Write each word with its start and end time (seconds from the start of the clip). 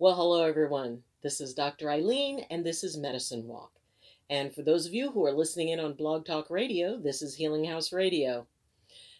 Well, 0.00 0.14
hello 0.14 0.44
everyone. 0.44 1.02
This 1.24 1.40
is 1.40 1.54
Dr. 1.54 1.86
Ayleen, 1.86 2.46
and 2.50 2.64
this 2.64 2.84
is 2.84 2.96
Medicine 2.96 3.48
Walk. 3.48 3.72
And 4.30 4.54
for 4.54 4.62
those 4.62 4.86
of 4.86 4.94
you 4.94 5.10
who 5.10 5.26
are 5.26 5.32
listening 5.32 5.70
in 5.70 5.80
on 5.80 5.94
Blog 5.94 6.24
Talk 6.24 6.50
Radio, 6.50 6.96
this 6.96 7.20
is 7.20 7.34
Healing 7.34 7.64
House 7.64 7.92
Radio. 7.92 8.46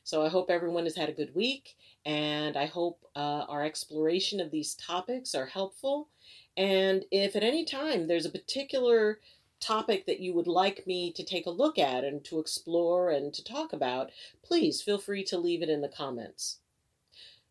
So 0.04 0.22
I 0.22 0.28
hope 0.28 0.50
everyone 0.50 0.84
has 0.84 0.94
had 0.94 1.08
a 1.08 1.12
good 1.12 1.34
week, 1.34 1.76
and 2.06 2.56
I 2.56 2.66
hope 2.66 3.04
uh, 3.16 3.44
our 3.48 3.64
exploration 3.64 4.38
of 4.38 4.52
these 4.52 4.74
topics 4.76 5.34
are 5.34 5.46
helpful. 5.46 6.10
And 6.56 7.04
if 7.10 7.34
at 7.34 7.42
any 7.42 7.64
time 7.64 8.06
there's 8.06 8.26
a 8.26 8.30
particular 8.30 9.18
topic 9.58 10.06
that 10.06 10.20
you 10.20 10.32
would 10.32 10.46
like 10.46 10.86
me 10.86 11.12
to 11.14 11.24
take 11.24 11.46
a 11.46 11.50
look 11.50 11.76
at 11.76 12.04
and 12.04 12.22
to 12.26 12.38
explore 12.38 13.10
and 13.10 13.34
to 13.34 13.42
talk 13.42 13.72
about, 13.72 14.12
please 14.44 14.80
feel 14.80 14.98
free 14.98 15.24
to 15.24 15.38
leave 15.38 15.60
it 15.60 15.70
in 15.70 15.80
the 15.80 15.88
comments. 15.88 16.58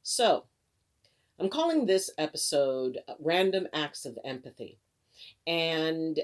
So, 0.01 0.45
I'm 1.39 1.49
calling 1.49 1.85
this 1.85 2.09
episode 2.17 2.97
Random 3.19 3.67
Acts 3.71 4.05
of 4.05 4.17
Empathy. 4.25 4.79
And 5.45 6.19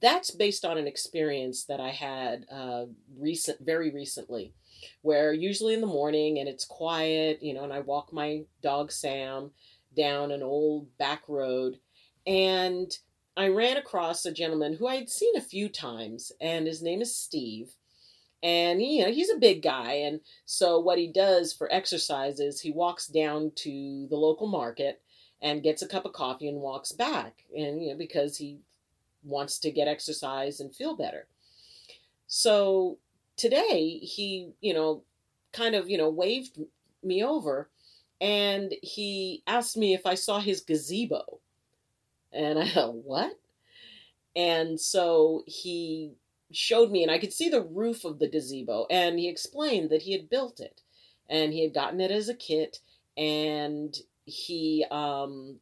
that's 0.00 0.30
based 0.30 0.64
on 0.64 0.78
an 0.78 0.86
experience 0.86 1.64
that 1.66 1.78
I 1.78 1.90
had 1.90 2.46
uh, 2.50 2.86
recent, 3.18 3.58
very 3.60 3.90
recently, 3.90 4.54
where 5.02 5.34
usually 5.34 5.74
in 5.74 5.82
the 5.82 5.86
morning 5.86 6.38
and 6.38 6.48
it's 6.48 6.64
quiet, 6.64 7.42
you 7.42 7.52
know, 7.52 7.64
and 7.64 7.72
I 7.72 7.80
walk 7.80 8.14
my 8.14 8.44
dog 8.62 8.92
Sam 8.92 9.50
down 9.94 10.30
an 10.30 10.42
old 10.42 10.96
back 10.96 11.22
road, 11.28 11.78
and 12.26 12.90
I 13.36 13.48
ran 13.48 13.76
across 13.76 14.24
a 14.24 14.32
gentleman 14.32 14.74
who 14.74 14.86
I 14.86 14.96
had 14.96 15.10
seen 15.10 15.36
a 15.36 15.42
few 15.42 15.68
times, 15.68 16.32
and 16.40 16.66
his 16.66 16.82
name 16.82 17.02
is 17.02 17.14
Steve. 17.14 17.74
And 18.42 18.82
you 18.82 19.04
know, 19.04 19.12
he's 19.12 19.30
a 19.30 19.38
big 19.38 19.62
guy, 19.62 19.92
and 19.92 20.20
so 20.44 20.78
what 20.78 20.98
he 20.98 21.08
does 21.08 21.52
for 21.52 21.72
exercise 21.72 22.38
is 22.38 22.60
he 22.60 22.70
walks 22.70 23.06
down 23.06 23.52
to 23.56 24.06
the 24.08 24.16
local 24.16 24.46
market 24.46 25.00
and 25.42 25.62
gets 25.62 25.82
a 25.82 25.88
cup 25.88 26.04
of 26.04 26.12
coffee 26.12 26.48
and 26.48 26.60
walks 26.60 26.92
back. 26.92 27.44
And 27.56 27.82
you 27.82 27.90
know, 27.90 27.96
because 27.96 28.36
he 28.36 28.58
wants 29.24 29.58
to 29.60 29.70
get 29.70 29.88
exercise 29.88 30.60
and 30.60 30.74
feel 30.74 30.96
better. 30.96 31.26
So 32.26 32.98
today 33.36 33.98
he, 33.98 34.52
you 34.60 34.74
know, 34.74 35.02
kind 35.52 35.74
of, 35.74 35.88
you 35.88 35.98
know, 35.98 36.08
waved 36.08 36.60
me 37.02 37.22
over 37.22 37.70
and 38.20 38.74
he 38.82 39.42
asked 39.46 39.76
me 39.76 39.94
if 39.94 40.06
I 40.06 40.14
saw 40.14 40.40
his 40.40 40.60
gazebo. 40.60 41.40
And 42.32 42.58
I 42.58 42.68
thought, 42.68 42.94
what? 42.94 43.38
And 44.34 44.78
so 44.78 45.42
he 45.46 46.12
showed 46.52 46.90
me, 46.90 47.02
and 47.02 47.10
I 47.10 47.18
could 47.18 47.32
see 47.32 47.48
the 47.48 47.62
roof 47.62 48.04
of 48.04 48.18
the 48.18 48.28
gazebo, 48.28 48.86
and 48.90 49.18
he 49.18 49.28
explained 49.28 49.90
that 49.90 50.02
he 50.02 50.12
had 50.12 50.30
built 50.30 50.60
it 50.60 50.82
and 51.28 51.52
he 51.52 51.62
had 51.62 51.74
gotten 51.74 52.00
it 52.00 52.10
as 52.10 52.28
a 52.28 52.34
kit 52.34 52.80
and 53.16 53.96
he 54.24 54.84
um 54.90 55.56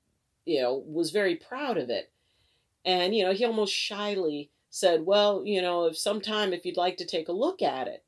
you 0.44 0.60
know 0.60 0.82
was 0.86 1.10
very 1.10 1.36
proud 1.36 1.76
of 1.78 1.90
it. 1.90 2.10
And 2.84 3.14
you 3.14 3.24
know 3.24 3.32
he 3.32 3.44
almost 3.44 3.74
shyly 3.74 4.50
said 4.70 5.06
well 5.06 5.42
you 5.44 5.62
know 5.62 5.86
if 5.86 5.96
sometime 5.96 6.52
if 6.52 6.64
you'd 6.64 6.76
like 6.76 6.96
to 6.98 7.06
take 7.06 7.28
a 7.28 7.32
look 7.32 7.62
at 7.62 7.88
it. 7.88 8.04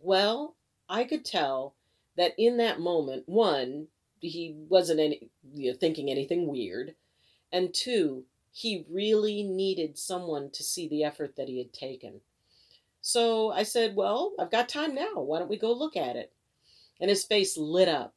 Well 0.00 0.56
i 0.88 1.04
could 1.04 1.24
tell 1.24 1.74
that 2.16 2.32
in 2.36 2.56
that 2.58 2.80
moment 2.80 3.22
one 3.26 3.86
he 4.20 4.54
wasn't 4.68 5.00
any 5.00 5.30
you 5.54 5.72
know, 5.72 5.78
thinking 5.78 6.10
anything 6.10 6.46
weird 6.46 6.94
and 7.52 7.72
two 7.72 8.24
he 8.52 8.84
really 8.90 9.42
needed 9.42 9.98
someone 9.98 10.50
to 10.50 10.62
see 10.62 10.86
the 10.86 11.02
effort 11.02 11.36
that 11.36 11.48
he 11.48 11.58
had 11.58 11.72
taken. 11.72 12.20
So 13.00 13.50
I 13.50 13.64
said, 13.64 13.96
Well, 13.96 14.34
I've 14.38 14.50
got 14.50 14.68
time 14.68 14.94
now. 14.94 15.14
Why 15.14 15.38
don't 15.38 15.50
we 15.50 15.58
go 15.58 15.72
look 15.72 15.96
at 15.96 16.16
it? 16.16 16.32
And 17.00 17.10
his 17.10 17.24
face 17.24 17.56
lit 17.56 17.88
up. 17.88 18.14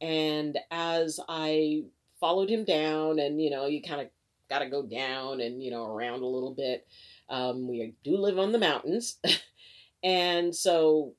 And 0.00 0.58
as 0.70 1.20
I 1.28 1.84
followed 2.18 2.48
him 2.48 2.64
down, 2.64 3.18
and 3.18 3.42
you 3.42 3.50
know, 3.50 3.66
you 3.66 3.82
kind 3.82 4.00
of 4.00 4.08
got 4.48 4.60
to 4.60 4.70
go 4.70 4.82
down 4.82 5.40
and 5.40 5.62
you 5.62 5.70
know, 5.70 5.84
around 5.84 6.22
a 6.22 6.26
little 6.26 6.54
bit. 6.54 6.86
Um, 7.28 7.68
we 7.68 7.94
do 8.04 8.16
live 8.16 8.38
on 8.38 8.52
the 8.52 8.58
mountains. 8.58 9.18
and 10.02 10.54
so 10.54 11.14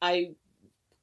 I 0.00 0.32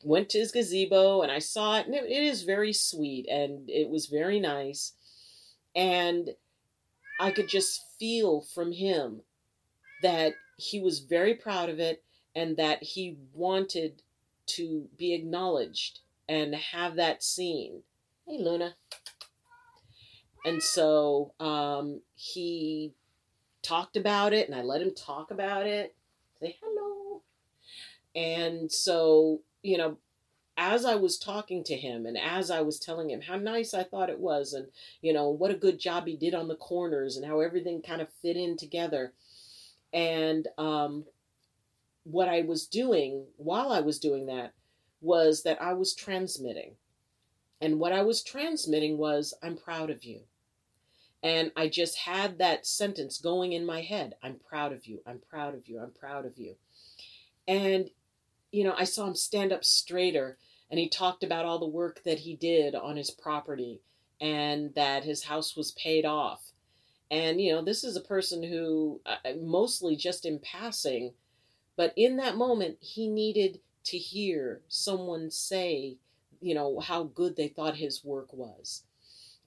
went 0.04 0.30
to 0.30 0.40
his 0.40 0.52
gazebo 0.52 1.22
and 1.22 1.32
I 1.32 1.40
saw 1.40 1.78
it, 1.78 1.86
and 1.86 1.96
it, 1.96 2.04
it 2.04 2.24
is 2.24 2.44
very 2.44 2.74
sweet 2.74 3.28
and 3.30 3.70
it 3.70 3.90
was 3.90 4.08
very 4.08 4.40
nice. 4.40 4.94
And 5.76 6.30
I 7.20 7.32
could 7.32 7.50
just 7.50 7.84
feel 8.00 8.42
from 8.42 8.72
him 8.72 9.22
that 10.02 10.34
he 10.58 10.80
was 10.80 11.00
very 11.00 11.34
proud 11.34 11.70
of 11.70 11.80
it 11.80 12.04
and 12.36 12.58
that 12.58 12.82
he 12.82 13.18
wanted 13.34 14.02
to 14.46 14.88
be 14.98 15.14
acknowledged 15.14 16.00
and 16.28 16.56
have 16.56 16.96
that 16.96 17.24
seen. 17.24 17.84
Hey, 18.26 18.38
Luna. 18.40 18.76
And 20.46 20.64
so 20.64 21.34
um, 21.40 22.02
he 22.16 22.94
talked 23.62 23.98
about 23.98 24.34
it, 24.34 24.48
and 24.48 24.58
I 24.58 24.62
let 24.62 24.82
him 24.82 24.94
talk 24.96 25.32
about 25.32 25.68
it. 25.68 25.96
Say 26.40 26.58
hello. 26.62 27.22
And 28.16 28.72
so, 28.72 29.42
you 29.62 29.78
know, 29.78 29.98
as 30.60 30.84
I 30.84 30.96
was 30.96 31.18
talking 31.18 31.64
to 31.64 31.76
him 31.78 32.06
and 32.06 32.18
as 32.18 32.52
I 32.52 32.60
was 32.60 32.80
telling 32.80 33.10
him 33.10 33.22
how 33.22 33.38
nice 33.38 33.74
I 33.74 33.84
thought 33.84 34.10
it 34.10 34.20
was 34.20 34.52
and, 34.52 34.68
you 35.02 35.14
know, 35.14 35.30
what 35.30 35.52
a 35.52 35.56
good 35.56 35.80
job 35.80 36.06
he 36.06 36.18
did 36.18 36.36
on 36.36 36.50
the 36.50 36.56
corners 36.58 37.16
and 37.16 37.26
how 37.26 37.40
everything 37.40 37.82
kind 37.82 38.02
of 38.02 38.10
fit 38.22 38.36
in 38.36 38.58
together. 38.58 39.14
And 39.94 40.50
um, 40.58 41.06
what 42.04 42.28
I 42.28 42.42
was 42.42 42.68
doing 42.68 43.24
while 43.38 43.72
I 43.72 43.80
was 43.80 44.00
doing 44.00 44.26
that 44.26 44.52
was 45.00 45.44
that 45.44 45.62
I 45.62 45.72
was 45.74 45.96
transmitting. 45.96 46.74
And 47.62 47.80
what 47.80 47.94
I 47.94 48.02
was 48.02 48.22
transmitting 48.22 48.98
was, 48.98 49.34
I'm 49.42 49.56
proud 49.56 49.90
of 49.90 50.04
you. 50.04 50.20
And 51.24 51.54
I 51.56 51.70
just 51.70 52.00
had 52.00 52.38
that 52.40 52.66
sentence 52.66 53.18
going 53.18 53.54
in 53.54 53.66
my 53.66 53.82
head 53.82 54.16
I'm 54.22 54.36
proud 54.36 54.74
of 54.74 54.88
you. 54.88 55.00
I'm 55.08 55.22
proud 55.30 55.56
of 55.56 55.70
you. 55.70 55.80
I'm 55.80 55.92
proud 55.92 56.26
of 56.26 56.38
you. 56.38 56.56
And, 57.48 57.90
you 58.52 58.66
know, 58.66 58.76
I 58.78 58.84
saw 58.84 59.08
him 59.08 59.16
stand 59.16 59.54
up 59.54 59.64
straighter 59.64 60.38
and 60.70 60.80
he 60.80 60.88
talked 60.88 61.24
about 61.24 61.46
all 61.46 61.60
the 61.60 61.68
work 61.68 62.04
that 62.04 62.20
he 62.20 62.36
did 62.36 62.76
on 62.76 62.96
his 62.96 63.10
property 63.10 63.82
and 64.22 64.74
that 64.76 65.04
his 65.04 65.24
house 65.24 65.56
was 65.56 65.72
paid 65.72 66.06
off. 66.06 66.52
And, 67.10 67.42
you 67.42 67.52
know, 67.52 67.64
this 67.64 67.84
is 67.84 67.96
a 67.96 68.02
person 68.02 68.44
who, 68.44 69.02
uh, 69.06 69.16
uh, 69.26 69.34
mostly 69.42 69.96
just 69.96 70.26
in 70.26 70.40
passing, 70.40 71.14
but 71.76 71.94
in 71.96 72.18
that 72.18 72.38
moment, 72.38 72.78
he 72.82 73.08
needed 73.08 73.60
to 73.86 73.98
hear 73.98 74.62
someone 74.68 75.32
say, 75.32 75.98
you 76.40 76.54
know, 76.54 76.80
how 76.80 77.04
good 77.04 77.36
they 77.36 77.48
thought 77.48 77.76
his 77.78 78.04
work 78.06 78.32
was. 78.32 78.84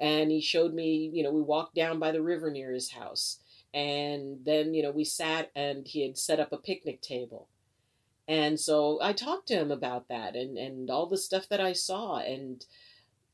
And 0.01 0.33
he 0.33 0.41
showed 0.41 0.75
me, 0.75 1.11
you 1.13 1.23
know, 1.23 1.31
we 1.31 1.43
walked 1.43 1.77
down 1.77 2.01
by 2.01 2.11
the 2.11 2.23
river 2.23 2.51
near 2.51 2.73
his 2.73 2.91
house. 2.91 3.39
And 3.73 4.45
then, 4.45 4.75
you 4.75 4.83
know, 4.83 4.91
we 4.91 5.05
sat 5.05 5.51
and 5.55 5.87
he 5.87 6.03
had 6.03 6.19
set 6.19 6.41
up 6.41 6.53
a 6.53 6.59
picnic 6.59 7.01
table 7.01 7.49
and 8.29 8.59
so 8.59 8.99
I 9.03 9.13
talked 9.13 9.49
to 9.49 9.55
him 9.55 9.71
about 9.71 10.09
that 10.09 10.37
and, 10.37 10.57
and 10.57 10.91
all 10.91 11.07
the 11.07 11.19
stuff 11.19 11.49
that 11.49 11.61
I 11.61 11.73
saw 11.73 12.19
and 12.19 12.65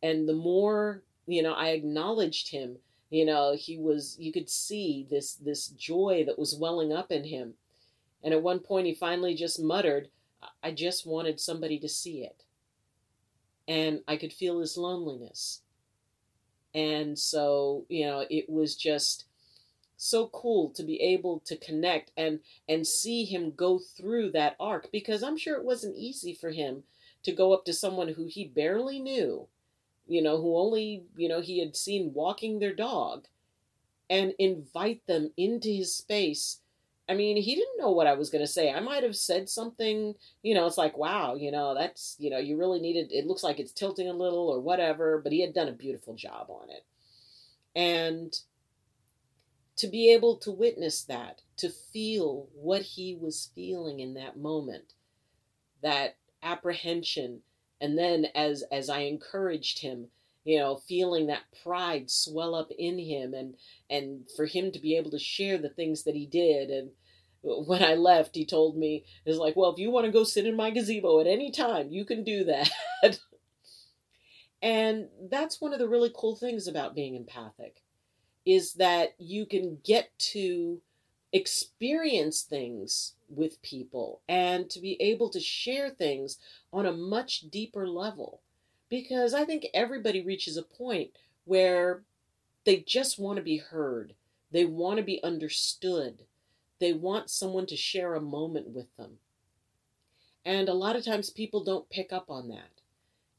and 0.03 0.29
the 0.29 0.35
more, 0.35 1.03
you 1.27 1.43
know, 1.43 1.53
I 1.53 1.71
acknowledged 1.71 2.51
him, 2.51 2.79
you 3.11 3.25
know, 3.25 3.55
he 3.59 3.79
was 3.79 4.17
you 4.19 4.33
could 4.33 4.49
see 4.49 5.07
this 5.11 5.35
this 5.35 5.69
joy 5.69 6.25
that 6.27 6.39
was 6.39 6.57
welling 6.59 6.93
up 6.93 7.11
in 7.11 7.25
him. 7.25 7.55
And 8.23 8.33
at 8.35 8.43
one 8.43 8.61
point 8.61 8.87
he 8.87 8.95
finally 8.95 9.35
just 9.35 9.63
muttered, 9.63 10.09
I 10.63 10.73
just 10.73 11.07
wanted 11.07 11.39
somebody 11.41 11.79
to 11.81 11.89
see 11.89 12.23
it. 12.23 12.45
And 13.67 14.01
I 14.09 14.17
could 14.17 14.33
feel 14.33 14.61
his 14.61 14.77
loneliness. 14.77 15.63
And 16.75 17.19
so, 17.19 17.85
you 17.89 18.07
know, 18.07 18.25
it 18.29 18.49
was 18.49 18.75
just 18.77 19.27
so 19.99 20.29
cool 20.29 20.71
to 20.71 20.83
be 20.85 21.01
able 21.03 21.41
to 21.41 21.57
connect 21.57 22.13
and 22.17 22.39
and 22.69 22.87
see 22.87 23.25
him 23.25 23.53
go 23.55 23.79
through 23.79 24.31
that 24.31 24.57
arc 24.59 24.91
because 24.93 25.23
I'm 25.23 25.37
sure 25.37 25.57
it 25.57 25.65
wasn't 25.65 25.97
easy 25.97 26.33
for 26.33 26.51
him 26.51 26.85
to 27.25 27.33
go 27.33 27.53
up 27.53 27.65
to 27.65 27.73
someone 27.73 28.09
who 28.09 28.27
he 28.27 28.45
barely 28.45 29.01
knew, 29.01 29.49
you 30.07 30.23
know, 30.23 30.41
who 30.41 30.57
only, 30.57 31.03
you 31.17 31.29
know, 31.29 31.41
he 31.41 31.59
had 31.59 31.77
seen 31.77 32.15
walking 32.15 32.59
their 32.61 32.73
dog 32.73 33.27
and 34.09 34.35
invite 34.39 35.05
them 35.07 35.33
into 35.37 35.69
his 35.69 35.95
space. 35.95 36.61
I 37.09 37.15
mean, 37.15 37.37
he 37.37 37.55
didn't 37.55 37.79
know 37.79 37.91
what 37.91 38.07
I 38.07 38.15
was 38.15 38.31
going 38.31 38.45
to 38.45 38.51
say. 38.51 38.71
I 38.71 38.81
might 38.81 39.03
have 39.03 39.17
said 39.17 39.49
something, 39.49 40.15
you 40.43 40.55
know, 40.55 40.67
it's 40.67 40.79
like, 40.79 40.97
wow, 40.97 41.35
you 41.35 41.51
know, 41.51 41.75
that's, 41.75 42.17
you 42.19 42.31
know, 42.31 42.39
you 42.39 42.57
really 42.57 42.81
needed, 42.81 43.11
it 43.11 43.27
looks 43.27 43.43
like 43.43 43.59
it's 43.59 43.73
tilting 43.73 44.09
a 44.09 44.13
little 44.13 44.49
or 44.49 44.61
whatever, 44.61 45.19
but 45.19 45.33
he 45.33 45.41
had 45.41 45.55
done 45.55 45.69
a 45.69 45.73
beautiful 45.73 46.15
job 46.15 46.47
on 46.51 46.71
it. 46.71 46.85
And 47.75 48.39
to 49.79 49.87
be 49.87 50.13
able 50.13 50.37
to 50.37 50.51
witness 50.51 51.03
that, 51.05 51.43
to 51.57 51.71
feel 51.71 52.49
what 52.55 52.83
he 52.83 53.15
was 53.15 53.51
feeling 53.55 54.01
in 54.01 54.15
that 54.15 54.37
moment, 54.37 54.95
that 55.83 56.17
apprehension, 56.43 57.41
and 57.81 57.97
then 57.97 58.27
as 58.35 58.65
as 58.73 58.91
I 58.91 59.01
encouraged 59.01 59.81
him, 59.81 60.09
you 60.45 60.59
know, 60.59 60.77
feeling 60.77 61.29
that 61.29 61.43
pride 61.63 62.11
swell 62.11 62.55
up 62.55 62.71
in 62.77 62.99
him, 62.99 63.35
and 63.35 63.57
and 63.89 64.29
for 64.37 64.47
him 64.47 64.73
to 64.73 64.81
be 64.81 64.97
able 64.97 65.13
to 65.13 65.19
share 65.19 65.59
the 65.59 65.69
things 65.69 66.03
that 66.05 66.15
he 66.15 66.27
did, 66.27 66.71
and 66.71 66.91
when 67.43 67.83
I 67.83 67.95
left, 67.95 68.35
he 68.35 68.45
told 68.45 68.77
me, 68.77 69.05
"Is 69.25 69.39
like, 69.39 69.57
well, 69.57 69.73
if 69.73 69.79
you 69.79 69.91
want 69.91 70.07
to 70.07 70.13
go 70.13 70.25
sit 70.25 70.47
in 70.47 70.57
my 70.57 70.71
gazebo 70.71 71.21
at 71.21 71.29
any 71.29 71.53
time, 71.53 71.93
you 71.93 72.05
can 72.05 72.25
do 72.25 72.45
that." 72.45 72.71
And 74.61 75.09
that's 75.31 75.61
one 75.61 75.73
of 75.73 75.79
the 75.79 75.89
really 75.89 76.11
cool 76.13 76.35
things 76.35 76.67
about 76.67 76.97
being 76.97 77.15
empathic 77.15 77.81
is 78.49 78.73
that 78.73 79.15
you 79.19 79.45
can 79.45 79.77
get 79.85 80.09
to 80.19 80.81
experience 81.35 82.41
things 82.41 83.13
with 83.29 83.61
people 83.61 84.23
and 84.27 84.71
to 84.71 84.81
be 84.81 85.01
able 85.03 85.29
to 85.29 85.39
share 85.39 85.91
things 85.91 86.39
on 86.73 86.87
a 86.87 86.93
much 86.93 87.51
deeper 87.51 87.87
level. 87.87 88.41
Because 88.89 89.35
I 89.35 89.45
think 89.45 89.67
everybody 89.75 90.25
reaches 90.25 90.57
a 90.57 90.63
point 90.63 91.11
where 91.45 92.05
they 92.65 92.79
just 92.79 93.19
want 93.19 93.37
to 93.37 93.43
be 93.43 93.59
heard, 93.59 94.15
they 94.51 94.65
want 94.65 94.97
to 94.97 95.05
be 95.05 95.23
understood, 95.23 96.23
they 96.81 96.95
want 96.95 97.29
someone 97.29 97.67
to 97.67 97.77
share 97.77 98.15
a 98.15 98.21
moment 98.21 98.71
with 98.71 98.87
them. 98.97 99.19
And 100.47 100.71
a 100.71 100.75
lot 100.75 100.97
of 100.97 101.05
times 101.05 101.29
people 101.29 101.63
don't 101.63 101.91
pick 101.91 102.15
up 102.15 102.31
on 102.31 102.49
that. 102.49 102.71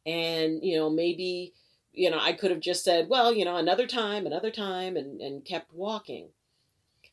And, 0.05 0.63
you 0.63 0.77
know, 0.77 0.91
maybe, 0.91 1.53
you 1.93 2.09
know, 2.09 2.19
I 2.19 2.33
could 2.33 2.51
have 2.51 2.59
just 2.59 2.83
said, 2.83 3.09
well, 3.09 3.33
you 3.33 3.45
know, 3.45 3.55
another 3.55 3.87
time, 3.87 4.25
another 4.25 4.51
time, 4.51 4.95
and, 4.95 5.21
and 5.21 5.45
kept 5.45 5.73
walking. 5.73 6.29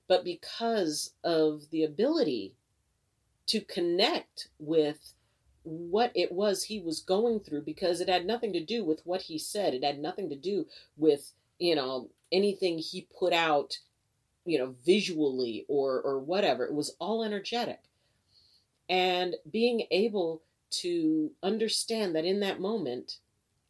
But 0.09 0.25
because 0.25 1.13
of 1.25 1.71
the 1.71 1.83
ability 1.83 2.55
to 3.47 3.61
connect 3.61 4.49
with 4.59 5.13
what 5.63 6.13
it 6.15 6.31
was 6.31 6.65
he 6.65 6.79
was 6.79 7.01
going 7.01 7.41
through, 7.41 7.63
because 7.63 8.01
it 8.01 8.09
had 8.09 8.27
nothing 8.27 8.53
to 8.53 8.65
do 8.65 8.85
with 8.85 9.01
what 9.05 9.23
he 9.23 9.39
said, 9.39 9.75
it 9.75 9.83
had 9.83 9.99
nothing 9.99 10.29
to 10.31 10.37
do 10.37 10.67
with, 10.97 11.33
you 11.59 11.75
know, 11.75 12.11
anything 12.31 12.79
he 12.79 13.09
put 13.19 13.33
out, 13.33 13.79
you 14.45 14.59
know, 14.59 14.75
visually 14.85 15.65
or, 15.69 16.01
or 16.01 16.21
whatever. 16.21 16.65
It 16.65 16.75
was 16.75 16.95
all 17.01 17.25
energetic 17.25 17.81
and 18.89 19.35
being 19.51 19.87
able 19.91 20.43
to 20.69 21.31
understand 21.43 22.15
that 22.15 22.25
in 22.25 22.41
that 22.41 22.61
moment, 22.61 23.19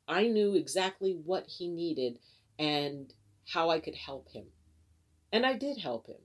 I 0.09 0.29
knew 0.29 0.55
exactly 0.55 1.13
what 1.13 1.47
he 1.47 1.69
needed 1.69 2.19
and 2.59 3.13
how 3.47 3.71
I 3.71 3.81
could 3.81 3.95
help 3.95 4.31
him. 4.31 4.47
And 5.33 5.45
I 5.45 5.55
did 5.55 5.79
help 5.79 6.07
him. 6.07 6.21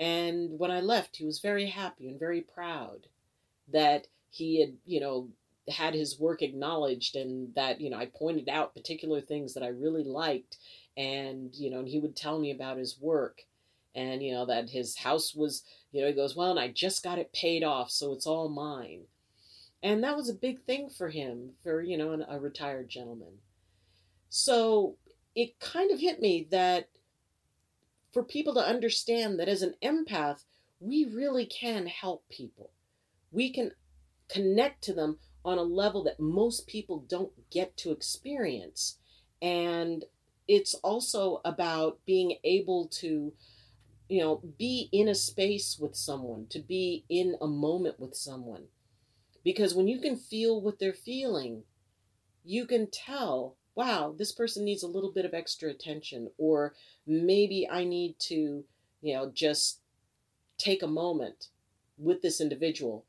And 0.00 0.58
when 0.58 0.70
I 0.70 0.80
left, 0.80 1.16
he 1.16 1.24
was 1.24 1.38
very 1.38 1.66
happy 1.66 2.08
and 2.08 2.18
very 2.18 2.40
proud 2.40 3.06
that 3.72 4.06
he 4.30 4.60
had, 4.60 4.76
you 4.84 5.00
know, 5.00 5.28
had 5.68 5.94
his 5.94 6.18
work 6.18 6.42
acknowledged 6.42 7.14
and 7.14 7.54
that, 7.54 7.80
you 7.80 7.90
know, 7.90 7.98
I 7.98 8.06
pointed 8.06 8.48
out 8.48 8.74
particular 8.74 9.20
things 9.20 9.54
that 9.54 9.62
I 9.62 9.68
really 9.68 10.04
liked. 10.04 10.56
And, 10.96 11.54
you 11.54 11.70
know, 11.70 11.78
and 11.80 11.88
he 11.88 12.00
would 12.00 12.16
tell 12.16 12.38
me 12.38 12.50
about 12.50 12.78
his 12.78 12.98
work 13.00 13.42
and, 13.94 14.22
you 14.22 14.32
know, 14.32 14.46
that 14.46 14.70
his 14.70 14.96
house 14.96 15.34
was 15.34 15.62
you 15.92 16.00
know, 16.00 16.08
he 16.08 16.14
goes, 16.14 16.34
Well, 16.34 16.50
and 16.50 16.58
I 16.58 16.68
just 16.68 17.04
got 17.04 17.18
it 17.18 17.32
paid 17.32 17.62
off, 17.62 17.90
so 17.90 18.12
it's 18.12 18.26
all 18.26 18.48
mine. 18.48 19.02
And 19.82 20.02
that 20.04 20.16
was 20.16 20.28
a 20.28 20.34
big 20.34 20.62
thing 20.62 20.88
for 20.88 21.08
him, 21.08 21.50
for, 21.62 21.82
you 21.82 21.96
know, 21.96 22.12
a 22.28 22.38
retired 22.38 22.88
gentleman. 22.88 23.38
So 24.28 24.96
it 25.34 25.58
kind 25.58 25.90
of 25.90 26.00
hit 26.00 26.20
me 26.20 26.46
that 26.50 26.88
for 28.12 28.22
people 28.22 28.54
to 28.54 28.60
understand 28.60 29.40
that 29.40 29.48
as 29.48 29.62
an 29.62 29.74
empath, 29.82 30.44
we 30.78 31.04
really 31.04 31.46
can 31.46 31.86
help 31.86 32.28
people. 32.28 32.70
We 33.30 33.50
can 33.50 33.72
connect 34.28 34.82
to 34.84 34.92
them 34.92 35.18
on 35.44 35.58
a 35.58 35.62
level 35.62 36.04
that 36.04 36.20
most 36.20 36.66
people 36.66 37.04
don't 37.08 37.32
get 37.50 37.76
to 37.78 37.90
experience. 37.90 38.98
And 39.40 40.04
it's 40.46 40.74
also 40.74 41.40
about 41.44 41.98
being 42.06 42.36
able 42.44 42.86
to 42.88 43.32
you 44.12 44.20
know, 44.20 44.42
be 44.58 44.90
in 44.92 45.08
a 45.08 45.14
space 45.14 45.78
with 45.78 45.96
someone, 45.96 46.46
to 46.50 46.58
be 46.58 47.02
in 47.08 47.34
a 47.40 47.46
moment 47.46 47.98
with 47.98 48.14
someone. 48.14 48.64
Because 49.44 49.74
when 49.74 49.88
you 49.88 49.98
can 49.98 50.16
feel 50.16 50.60
what 50.60 50.78
they're 50.78 50.92
feeling, 50.92 51.64
you 52.44 52.66
can 52.66 52.88
tell, 52.90 53.56
wow, 53.74 54.14
this 54.16 54.32
person 54.32 54.64
needs 54.64 54.82
a 54.82 54.88
little 54.88 55.10
bit 55.10 55.24
of 55.24 55.34
extra 55.34 55.70
attention, 55.70 56.30
or 56.38 56.74
maybe 57.06 57.68
I 57.68 57.84
need 57.84 58.18
to, 58.20 58.64
you 59.00 59.14
know, 59.14 59.30
just 59.32 59.80
take 60.58 60.82
a 60.82 60.86
moment 60.86 61.48
with 61.98 62.22
this 62.22 62.40
individual. 62.40 63.04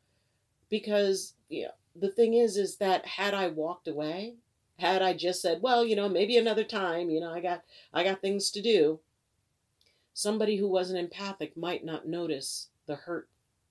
Because, 0.70 1.34
you 1.50 1.64
know, 1.64 1.72
the 1.96 2.10
thing 2.10 2.34
is, 2.34 2.58
is 2.58 2.78
that 2.78 3.06
had 3.06 3.34
I 3.34 3.48
walked 3.48 3.88
away, 3.88 4.36
had 4.80 5.02
I 5.02 5.14
just 5.14 5.42
said, 5.42 5.62
well, 5.62 5.86
you 5.86 5.96
know, 5.96 6.10
maybe 6.10 6.38
another 6.38 6.64
time, 6.64 7.10
you 7.10 7.20
know, 7.20 7.32
I 7.32 7.40
got, 7.40 7.64
I 7.94 8.04
got 8.04 8.22
things 8.22 8.50
to 8.52 8.62
do, 8.62 9.00
Somebody 10.14 10.58
who 10.58 10.68
wasn't 10.68 11.00
empathic 11.00 11.58
might 11.58 11.84
not 11.84 12.08
notice 12.08 12.70
the 12.86 12.96
hurt, 12.96 13.30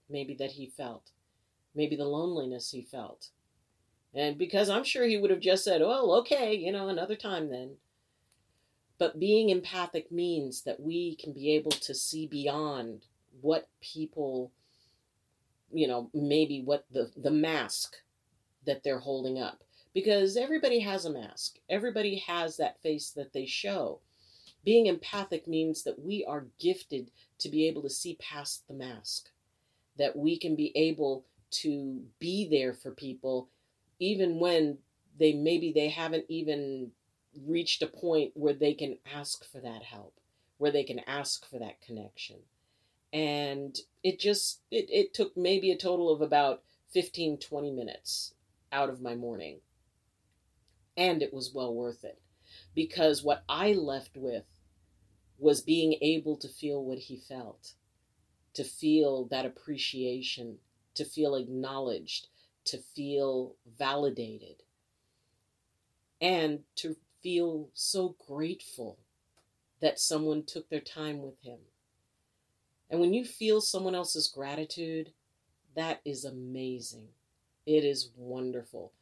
maybe, 0.09 0.35
that 0.35 0.53
he 0.53 0.67
felt, 0.67 1.11
maybe 1.75 1.97
the 1.97 2.05
loneliness 2.05 2.71
he 2.71 2.83
felt. 2.83 3.29
And 4.15 4.37
because 4.37 4.69
I'm 4.69 4.85
sure 4.85 5.07
he 5.07 5.19
would 5.19 5.31
have 5.31 5.41
just 5.41 5.65
said, 5.65 5.81
oh, 5.83 6.19
okay, 6.21 6.55
you 6.55 6.71
know, 6.73 6.89
another 6.89 7.17
time 7.17 7.51
then. 7.51 7.77
But 8.99 9.19
being 9.19 9.49
empathic 9.49 10.13
means 10.13 10.63
that 10.63 10.81
we 10.81 11.17
can 11.17 11.33
be 11.33 11.53
able 11.55 11.71
to 11.73 11.95
see 11.95 12.27
beyond 12.27 13.07
what 13.41 13.69
people, 13.81 14.53
you 15.73 15.89
know, 15.89 16.11
maybe 16.13 16.63
what 16.63 16.85
the, 16.93 17.11
the 17.17 17.31
mask 17.31 17.97
that 18.67 18.85
they're 18.85 19.01
holding 19.01 19.41
up. 19.41 19.65
Because 19.95 20.37
everybody 20.37 20.81
has 20.81 21.05
a 21.05 21.13
mask, 21.13 21.57
everybody 21.69 22.23
has 22.27 22.57
that 22.59 22.81
face 22.83 23.11
that 23.11 23.33
they 23.33 23.47
show. 23.47 24.01
Being 24.65 24.87
empathic 24.87 25.49
means 25.49 25.83
that 25.83 25.99
we 25.99 26.25
are 26.27 26.47
gifted 26.61 27.11
to 27.39 27.49
be 27.49 27.67
able 27.67 27.83
to 27.83 27.91
see 27.91 28.17
past 28.21 28.69
the 28.69 28.75
mask, 28.75 29.31
that 29.99 30.17
we 30.17 30.39
can 30.39 30.55
be 30.55 30.73
able 30.77 31.25
to 31.53 32.03
be 32.19 32.49
there 32.51 32.75
for 32.75 32.91
people 32.91 33.49
even 34.03 34.41
when 34.41 34.79
they 35.19 35.33
maybe 35.33 35.73
they 35.73 35.89
haven't 35.89 36.25
even 36.29 36.91
reached 37.47 37.83
a 37.83 37.87
point 37.87 38.33
where 38.35 38.53
they 38.53 38.75
can 38.75 38.99
ask 39.15 39.45
for 39.51 39.61
that 39.61 39.83
help, 39.83 40.19
where 40.59 40.73
they 40.73 40.83
can 40.83 41.01
ask 41.07 41.49
for 41.49 41.59
that 41.59 41.81
connection. 41.81 42.37
And 43.13 43.79
it 44.03 44.19
just 44.19 44.61
it, 44.71 44.87
it 44.91 45.15
took 45.15 45.37
maybe 45.37 45.71
a 45.71 45.77
total 45.77 46.11
of 46.11 46.21
about 46.21 46.63
15 46.93 47.39
20 47.39 47.71
minutes 47.71 48.35
out 48.73 48.89
of 48.89 49.01
my 49.01 49.15
morning. 49.15 49.61
And 50.97 51.23
it 51.23 51.33
was 51.33 51.55
well 51.55 51.75
worth 51.75 52.05
it 52.05 52.21
because 52.75 53.23
what 53.23 53.45
I 53.49 53.73
left 53.73 54.17
with 54.17 54.45
was 55.39 55.61
being 55.61 55.95
able 56.03 56.37
to 56.37 56.49
feel 56.49 56.85
what 56.85 56.99
he 56.99 57.17
felt, 57.17 57.75
to 58.55 58.65
feel 58.65 59.27
that 59.27 59.47
appreciation, 59.47 60.59
to 60.95 61.05
feel 61.05 61.35
acknowledged, 61.35 62.29
to 62.65 62.79
feel 62.79 63.55
validated, 63.79 64.63
and 66.21 66.61
to 66.77 66.97
feel 67.23 67.69
so 67.75 68.17
grateful 68.27 68.99
that 69.81 69.99
someone 69.99 70.45
took 70.45 70.69
their 70.69 70.81
time 70.81 71.23
with 71.23 71.41
him. 71.43 71.59
And 72.91 73.01
when 73.01 73.15
you 73.15 73.25
feel 73.25 73.61
someone 73.61 73.95
else's 73.95 74.29
gratitude, 74.29 75.13
that 75.75 76.01
is 76.05 76.25
amazing. 76.25 77.09
It 77.67 77.85
is 77.85 78.11
wonderful. 78.17 78.93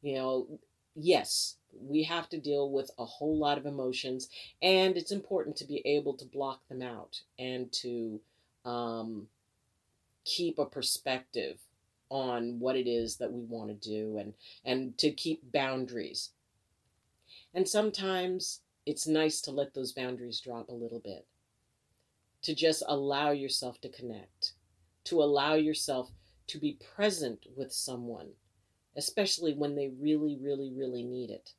You 0.00 0.14
know, 0.14 0.46
yes, 0.94 1.56
we 1.72 2.04
have 2.04 2.28
to 2.30 2.38
deal 2.38 2.70
with 2.70 2.90
a 2.98 3.04
whole 3.04 3.36
lot 3.36 3.58
of 3.58 3.66
emotions, 3.66 4.28
and 4.62 4.96
it's 4.96 5.12
important 5.12 5.56
to 5.56 5.64
be 5.64 5.82
able 5.84 6.14
to 6.14 6.24
block 6.24 6.60
them 6.68 6.82
out 6.82 7.20
and 7.38 7.72
to 7.72 8.20
um, 8.64 9.26
keep 10.24 10.58
a 10.58 10.66
perspective 10.66 11.58
on 12.08 12.58
what 12.58 12.76
it 12.76 12.86
is 12.86 13.16
that 13.16 13.32
we 13.32 13.40
want 13.42 13.68
to 13.68 13.88
do 13.88 14.18
and 14.18 14.34
and 14.64 14.96
to 14.98 15.10
keep 15.10 15.52
boundaries. 15.52 16.30
And 17.54 17.68
sometimes 17.68 18.60
it's 18.86 19.06
nice 19.06 19.40
to 19.42 19.50
let 19.50 19.74
those 19.74 19.92
boundaries 19.92 20.40
drop 20.40 20.68
a 20.68 20.74
little 20.74 21.00
bit. 21.00 21.26
To 22.42 22.54
just 22.54 22.82
allow 22.88 23.30
yourself 23.30 23.80
to 23.82 23.88
connect, 23.88 24.52
to 25.04 25.22
allow 25.22 25.54
yourself 25.54 26.10
to 26.48 26.58
be 26.58 26.78
present 26.96 27.46
with 27.56 27.72
someone 27.72 28.30
especially 28.96 29.54
when 29.54 29.74
they 29.74 29.88
really, 30.00 30.38
really, 30.40 30.72
really 30.74 31.02
need 31.02 31.30
it. 31.30 31.52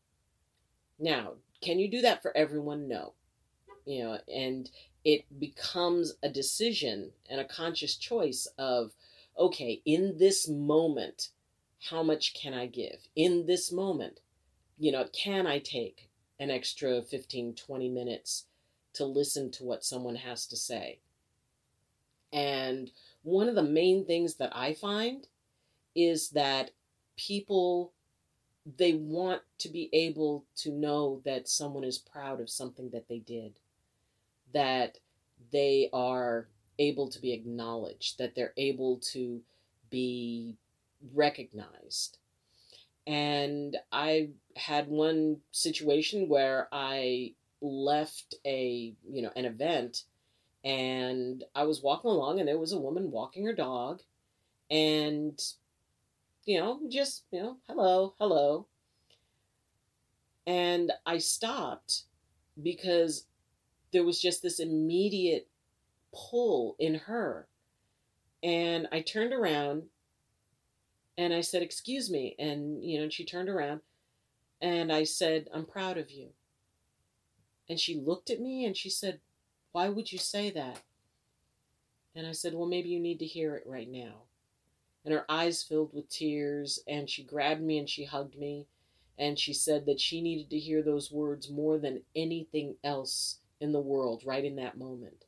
Now, 0.99 1.33
can 1.61 1.79
you 1.79 1.89
do 1.89 2.01
that 2.01 2.21
for 2.21 2.35
everyone? 2.35 2.87
No. 2.87 3.13
You 3.85 4.03
know, 4.03 4.17
and 4.33 4.69
it 5.03 5.25
becomes 5.39 6.13
a 6.23 6.29
decision 6.29 7.11
and 7.29 7.41
a 7.41 7.45
conscious 7.45 7.95
choice 7.95 8.47
of, 8.57 8.93
okay, 9.37 9.81
in 9.85 10.17
this 10.17 10.47
moment, 10.47 11.29
how 11.89 12.03
much 12.03 12.33
can 12.33 12.53
I 12.53 12.67
give? 12.67 13.07
In 13.15 13.45
this 13.45 13.71
moment, 13.71 14.21
you 14.79 14.91
know, 14.91 15.07
can 15.11 15.45
I 15.45 15.59
take 15.59 16.09
an 16.39 16.49
extra 16.49 17.01
15, 17.01 17.55
20 17.55 17.89
minutes 17.89 18.45
to 18.93 19.05
listen 19.05 19.51
to 19.51 19.63
what 19.63 19.83
someone 19.83 20.15
has 20.15 20.47
to 20.47 20.55
say? 20.55 20.99
And 22.31 22.91
one 23.23 23.49
of 23.49 23.55
the 23.55 23.63
main 23.63 24.05
things 24.05 24.35
that 24.35 24.55
I 24.55 24.73
find 24.73 25.27
is 25.95 26.29
that 26.29 26.71
people 27.17 27.91
they 28.77 28.93
want 28.93 29.41
to 29.57 29.67
be 29.67 29.89
able 29.91 30.45
to 30.55 30.71
know 30.71 31.21
that 31.25 31.49
someone 31.49 31.83
is 31.83 31.97
proud 31.97 32.39
of 32.39 32.49
something 32.49 32.89
that 32.91 33.09
they 33.09 33.19
did 33.19 33.59
that 34.53 34.97
they 35.51 35.89
are 35.93 36.49
able 36.79 37.09
to 37.09 37.21
be 37.21 37.33
acknowledged 37.33 38.17
that 38.17 38.35
they're 38.35 38.53
able 38.57 38.97
to 38.99 39.41
be 39.89 40.57
recognized 41.13 42.17
And 43.05 43.77
I 43.91 44.29
had 44.55 44.87
one 44.87 45.41
situation 45.51 46.29
where 46.29 46.69
I 46.71 47.35
left 47.61 48.35
a, 48.45 48.95
you 49.09 49.21
know, 49.21 49.31
an 49.35 49.45
event 49.45 50.03
and 50.63 51.43
I 51.55 51.63
was 51.65 51.81
walking 51.83 52.11
along 52.11 52.39
and 52.39 52.47
there 52.47 52.59
was 52.59 52.73
a 52.73 52.79
woman 52.79 53.11
walking 53.11 53.45
her 53.45 53.53
dog 53.53 54.01
and 54.71 55.39
you 56.45 56.59
know, 56.59 56.79
just, 56.89 57.23
you 57.31 57.41
know, 57.41 57.57
hello, 57.67 58.15
hello. 58.19 58.67
And 60.45 60.91
I 61.05 61.17
stopped 61.17 62.03
because 62.61 63.25
there 63.93 64.03
was 64.03 64.21
just 64.21 64.41
this 64.41 64.59
immediate 64.59 65.47
pull 66.13 66.75
in 66.79 66.95
her. 66.95 67.47
And 68.43 68.87
I 68.91 69.01
turned 69.01 69.33
around 69.33 69.83
and 71.17 71.33
I 71.33 71.41
said, 71.41 71.61
Excuse 71.61 72.09
me. 72.09 72.35
And, 72.37 72.83
you 72.83 72.99
know, 72.99 73.09
she 73.09 73.25
turned 73.25 73.49
around 73.49 73.81
and 74.61 74.91
I 74.91 75.03
said, 75.03 75.47
I'm 75.53 75.65
proud 75.65 75.97
of 75.97 76.11
you. 76.11 76.29
And 77.69 77.79
she 77.79 77.95
looked 77.95 78.29
at 78.29 78.41
me 78.41 78.65
and 78.65 78.75
she 78.75 78.89
said, 78.89 79.19
Why 79.71 79.89
would 79.89 80.11
you 80.11 80.17
say 80.17 80.49
that? 80.51 80.81
And 82.15 82.27
I 82.27 82.33
said, 82.33 82.53
Well, 82.53 82.67
maybe 82.67 82.89
you 82.89 82.99
need 82.99 83.19
to 83.19 83.25
hear 83.25 83.55
it 83.55 83.63
right 83.65 83.89
now 83.89 84.23
and 85.05 85.13
her 85.13 85.29
eyes 85.29 85.63
filled 85.63 85.93
with 85.93 86.09
tears, 86.09 86.79
and 86.87 87.09
she 87.09 87.23
grabbed 87.23 87.61
me 87.61 87.77
and 87.77 87.89
she 87.89 88.05
hugged 88.05 88.37
me, 88.37 88.67
and 89.17 89.37
she 89.37 89.53
said 89.53 89.85
that 89.85 89.99
she 89.99 90.21
needed 90.21 90.49
to 90.49 90.59
hear 90.59 90.81
those 90.81 91.11
words 91.11 91.49
more 91.49 91.77
than 91.77 92.01
anything 92.15 92.75
else 92.83 93.39
in 93.63 93.71
the 93.71 93.79
world 93.79 94.23
right 94.25 94.43
in 94.43 94.57
that 94.57 94.77
moment. 94.77 95.23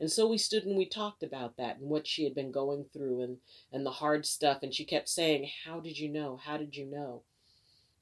And 0.00 0.10
so 0.10 0.26
we 0.26 0.38
stood 0.38 0.64
and 0.64 0.76
we 0.76 0.86
talked 0.86 1.22
about 1.22 1.58
that 1.58 1.78
and 1.78 1.90
what 1.90 2.06
she 2.06 2.24
had 2.24 2.34
been 2.34 2.50
going 2.50 2.86
through 2.92 3.20
and, 3.20 3.36
and 3.70 3.84
the 3.84 3.90
hard 3.90 4.24
stuff. 4.24 4.62
And 4.62 4.72
she 4.72 4.86
kept 4.86 5.08
saying, 5.08 5.50
How 5.66 5.78
did 5.78 5.98
you 5.98 6.08
know? 6.08 6.40
How 6.42 6.56
did 6.56 6.74
you 6.74 6.86
know? 6.86 7.22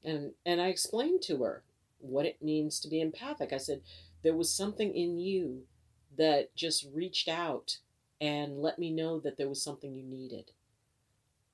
And 0.04 0.32
and 0.44 0.60
I 0.60 0.68
explained 0.68 1.22
to 1.22 1.42
her 1.42 1.64
what 1.98 2.26
it 2.26 2.40
means 2.40 2.78
to 2.80 2.88
be 2.88 3.00
empathic. 3.00 3.52
I 3.52 3.56
said, 3.56 3.80
There 4.22 4.36
was 4.36 4.54
something 4.54 4.94
in 4.94 5.18
you 5.18 5.62
that 6.16 6.54
just 6.54 6.86
reached 6.94 7.28
out 7.28 7.78
and 8.20 8.62
let 8.62 8.78
me 8.78 8.90
know 8.90 9.18
that 9.18 9.36
there 9.36 9.48
was 9.48 9.62
something 9.62 9.94
you 9.94 10.04
needed. 10.04 10.52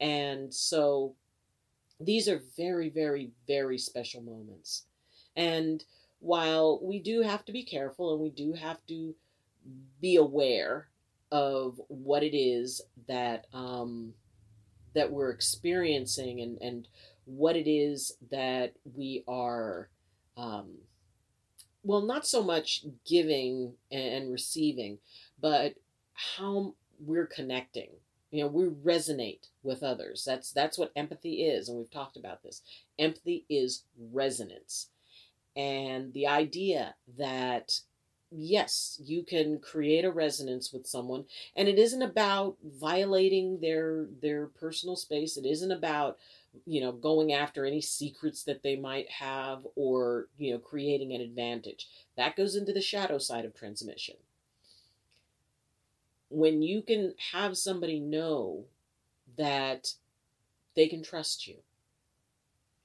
And 0.01 0.53
so 0.53 1.15
these 1.99 2.29
are 2.29 2.43
very, 2.59 2.91
very, 2.91 3.31
very 3.47 3.79
special 3.79 4.21
moments. 4.21 4.85
And 5.35 5.83
while 6.23 6.79
we 6.81 7.01
do 7.01 7.21
have 7.23 7.45
to 7.45 7.53
be 7.53 7.65
careful 7.65 8.13
and 8.13 8.23
we 8.23 8.31
do 8.31 8.53
have 8.53 8.79
to 8.87 9.13
be 10.01 10.17
aware 10.17 10.87
of 11.33 11.81
what 11.89 12.23
it 12.23 12.37
is 12.37 12.81
that 13.09 13.47
um, 13.53 14.15
that 14.95 15.11
we're 15.11 15.31
experiencing 15.31 16.41
and, 16.41 16.59
and 16.63 16.89
what 17.25 17.57
it 17.57 17.69
is 17.69 18.13
that 18.31 18.73
we 18.95 19.25
are 19.27 19.89
um, 20.37 20.79
well 21.83 22.03
not 22.03 22.25
so 22.25 22.41
much 22.41 22.85
giving 23.05 23.73
and 23.91 24.33
receiving 24.33 24.99
but 25.41 25.75
how 26.37 26.75
we're 27.01 27.27
connecting. 27.27 27.91
You 28.31 28.45
know 28.45 28.49
we 28.49 28.67
resonate 28.67 29.49
with 29.65 29.83
others. 29.83 30.23
That's 30.25 30.53
that's 30.53 30.79
what 30.79 30.93
empathy 30.95 31.43
is 31.43 31.69
and 31.69 31.79
we've 31.79 31.91
talked 31.91 32.17
about 32.17 32.45
this. 32.45 32.63
Empathy 32.97 33.45
is 33.49 33.83
resonance 33.99 34.92
and 35.57 36.13
the 36.13 36.27
idea 36.27 36.95
that 37.19 37.81
yes 38.31 38.99
you 39.05 39.23
can 39.23 39.59
create 39.59 40.07
a 40.07 40.11
resonance 40.11 40.73
with 40.73 40.87
someone 40.87 41.25
and 41.55 41.69
it 41.69 41.79
isn't 41.79 42.01
about 42.01 42.57
violating 42.65 43.61
their 43.61 44.07
their 44.23 44.47
personal 44.47 44.97
space. 44.97 45.37
It 45.37 45.47
isn't 45.47 45.71
about 45.73 46.19
you 46.67 46.81
know 46.81 46.93
going 46.93 47.33
after 47.33 47.65
any 47.65 47.81
secrets 47.81 48.43
that 48.45 48.63
they 48.63 48.77
might 48.77 49.11
have 49.11 49.67
or 49.77 50.29
you 50.39 50.53
know 50.53 50.59
creating 50.59 51.13
an 51.13 51.21
advantage. 51.21 51.89
That 52.17 52.37
goes 52.37 52.57
into 52.57 52.73
the 52.73 52.81
shadow 52.81 53.19
side 53.19 53.45
of 53.45 53.55
transmission. 53.55 54.17
When 56.31 56.63
you 56.63 56.81
can 56.81 57.15
have 57.33 57.59
somebody 57.59 58.01
know 58.01 58.65
that 59.37 59.95
they 60.75 60.89
can 60.89 61.03
trust 61.03 61.47
you 61.47 61.57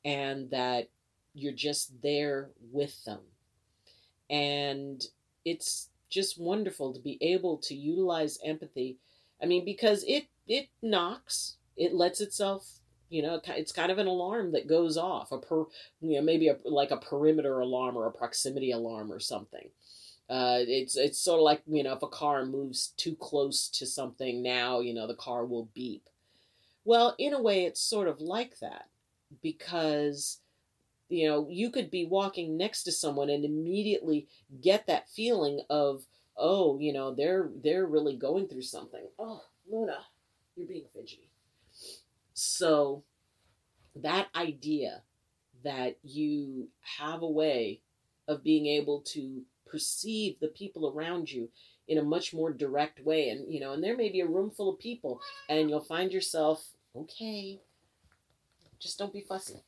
and 0.03 0.49
that 0.51 0.89
you're 1.37 1.53
just 1.53 2.01
there 2.01 2.49
with 2.71 3.03
them. 3.05 3.19
And 4.29 5.03
it's 5.45 5.89
just 6.09 6.39
wonderful 6.39 6.93
to 6.93 6.99
be 6.99 7.17
able 7.21 7.57
to 7.57 7.75
utilize 7.75 8.39
empathy. 8.43 8.97
I 9.41 9.45
mean, 9.45 9.63
because 9.63 10.03
it 10.07 10.25
it 10.47 10.69
knocks, 10.81 11.57
it 11.75 11.93
lets 11.93 12.21
itself, 12.21 12.79
you 13.09 13.21
know, 13.21 13.39
it's 13.45 13.71
kind 13.71 13.91
of 13.91 13.97
an 13.97 14.07
alarm 14.07 14.53
that 14.53 14.67
goes 14.67 14.97
off, 14.97 15.31
a 15.31 15.37
per, 15.37 15.65
you 16.01 16.15
know, 16.15 16.21
maybe 16.21 16.47
a, 16.47 16.57
like 16.65 16.91
a 16.91 16.97
perimeter 16.97 17.59
alarm 17.59 17.95
or 17.95 18.07
a 18.07 18.11
proximity 18.11 18.71
alarm 18.71 19.11
or 19.11 19.19
something. 19.19 19.69
Uh, 20.29 20.59
it's 20.61 20.97
it's 20.97 21.19
sort 21.19 21.39
of 21.39 21.43
like 21.43 21.61
you 21.67 21.83
know 21.83 21.93
if 21.93 22.03
a 22.03 22.07
car 22.07 22.45
moves 22.45 22.93
too 22.97 23.15
close 23.15 23.69
to 23.69 23.85
something 23.85 24.43
now 24.43 24.81
you 24.81 24.93
know 24.93 25.07
the 25.07 25.15
car 25.15 25.45
will 25.45 25.69
beep. 25.73 26.09
Well, 26.83 27.15
in 27.17 27.33
a 27.33 27.41
way, 27.41 27.65
it's 27.65 27.81
sort 27.81 28.07
of 28.07 28.21
like 28.21 28.59
that 28.59 28.87
because 29.41 30.39
you 31.09 31.27
know 31.27 31.47
you 31.49 31.69
could 31.69 31.89
be 31.89 32.05
walking 32.05 32.57
next 32.57 32.83
to 32.83 32.91
someone 32.91 33.29
and 33.29 33.45
immediately 33.45 34.27
get 34.61 34.87
that 34.87 35.09
feeling 35.09 35.61
of 35.69 36.05
oh 36.37 36.77
you 36.79 36.93
know 36.93 37.13
they're 37.13 37.49
they're 37.63 37.85
really 37.85 38.15
going 38.15 38.47
through 38.47 38.63
something. 38.63 39.05
Oh, 39.17 39.41
Luna, 39.69 39.99
you're 40.55 40.67
being 40.67 40.85
fidgety. 40.93 41.29
So 42.33 43.03
that 43.95 44.27
idea 44.35 45.01
that 45.63 45.97
you 46.03 46.69
have 46.99 47.21
a 47.21 47.27
way 47.27 47.81
of 48.27 48.43
being 48.43 48.67
able 48.67 49.01
to 49.01 49.41
perceive 49.65 50.39
the 50.39 50.47
people 50.49 50.93
around 50.93 51.31
you 51.31 51.49
in 51.87 51.97
a 51.97 52.03
much 52.03 52.33
more 52.33 52.51
direct 52.51 53.03
way 53.03 53.29
and 53.29 53.51
you 53.51 53.59
know 53.59 53.73
and 53.73 53.83
there 53.83 53.97
may 53.97 54.09
be 54.09 54.21
a 54.21 54.27
room 54.27 54.49
full 54.49 54.69
of 54.69 54.79
people 54.79 55.19
and 55.49 55.69
you'll 55.69 55.79
find 55.79 56.11
yourself 56.11 56.69
okay 56.95 57.59
just 58.79 58.97
don't 58.97 59.13
be 59.13 59.21
fussy 59.21 59.63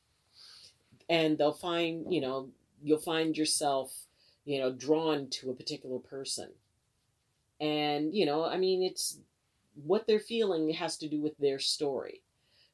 and 1.09 1.37
they'll 1.37 1.53
find 1.53 2.11
you 2.13 2.21
know 2.21 2.49
you'll 2.81 2.99
find 2.99 3.37
yourself 3.37 3.93
you 4.45 4.59
know 4.59 4.71
drawn 4.71 5.27
to 5.29 5.49
a 5.49 5.55
particular 5.55 5.99
person 5.99 6.49
and 7.59 8.13
you 8.13 8.25
know 8.25 8.45
i 8.45 8.57
mean 8.57 8.83
it's 8.83 9.19
what 9.85 10.07
they're 10.07 10.19
feeling 10.19 10.69
has 10.69 10.97
to 10.97 11.07
do 11.07 11.19
with 11.21 11.37
their 11.37 11.59
story 11.59 12.21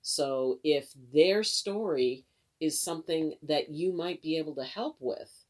so 0.01 0.59
if 0.63 0.93
their 1.13 1.43
story 1.43 2.25
is 2.59 2.79
something 2.79 3.33
that 3.43 3.69
you 3.69 3.91
might 3.91 4.21
be 4.21 4.37
able 4.37 4.55
to 4.55 4.63
help 4.63 4.95
with 4.99 5.45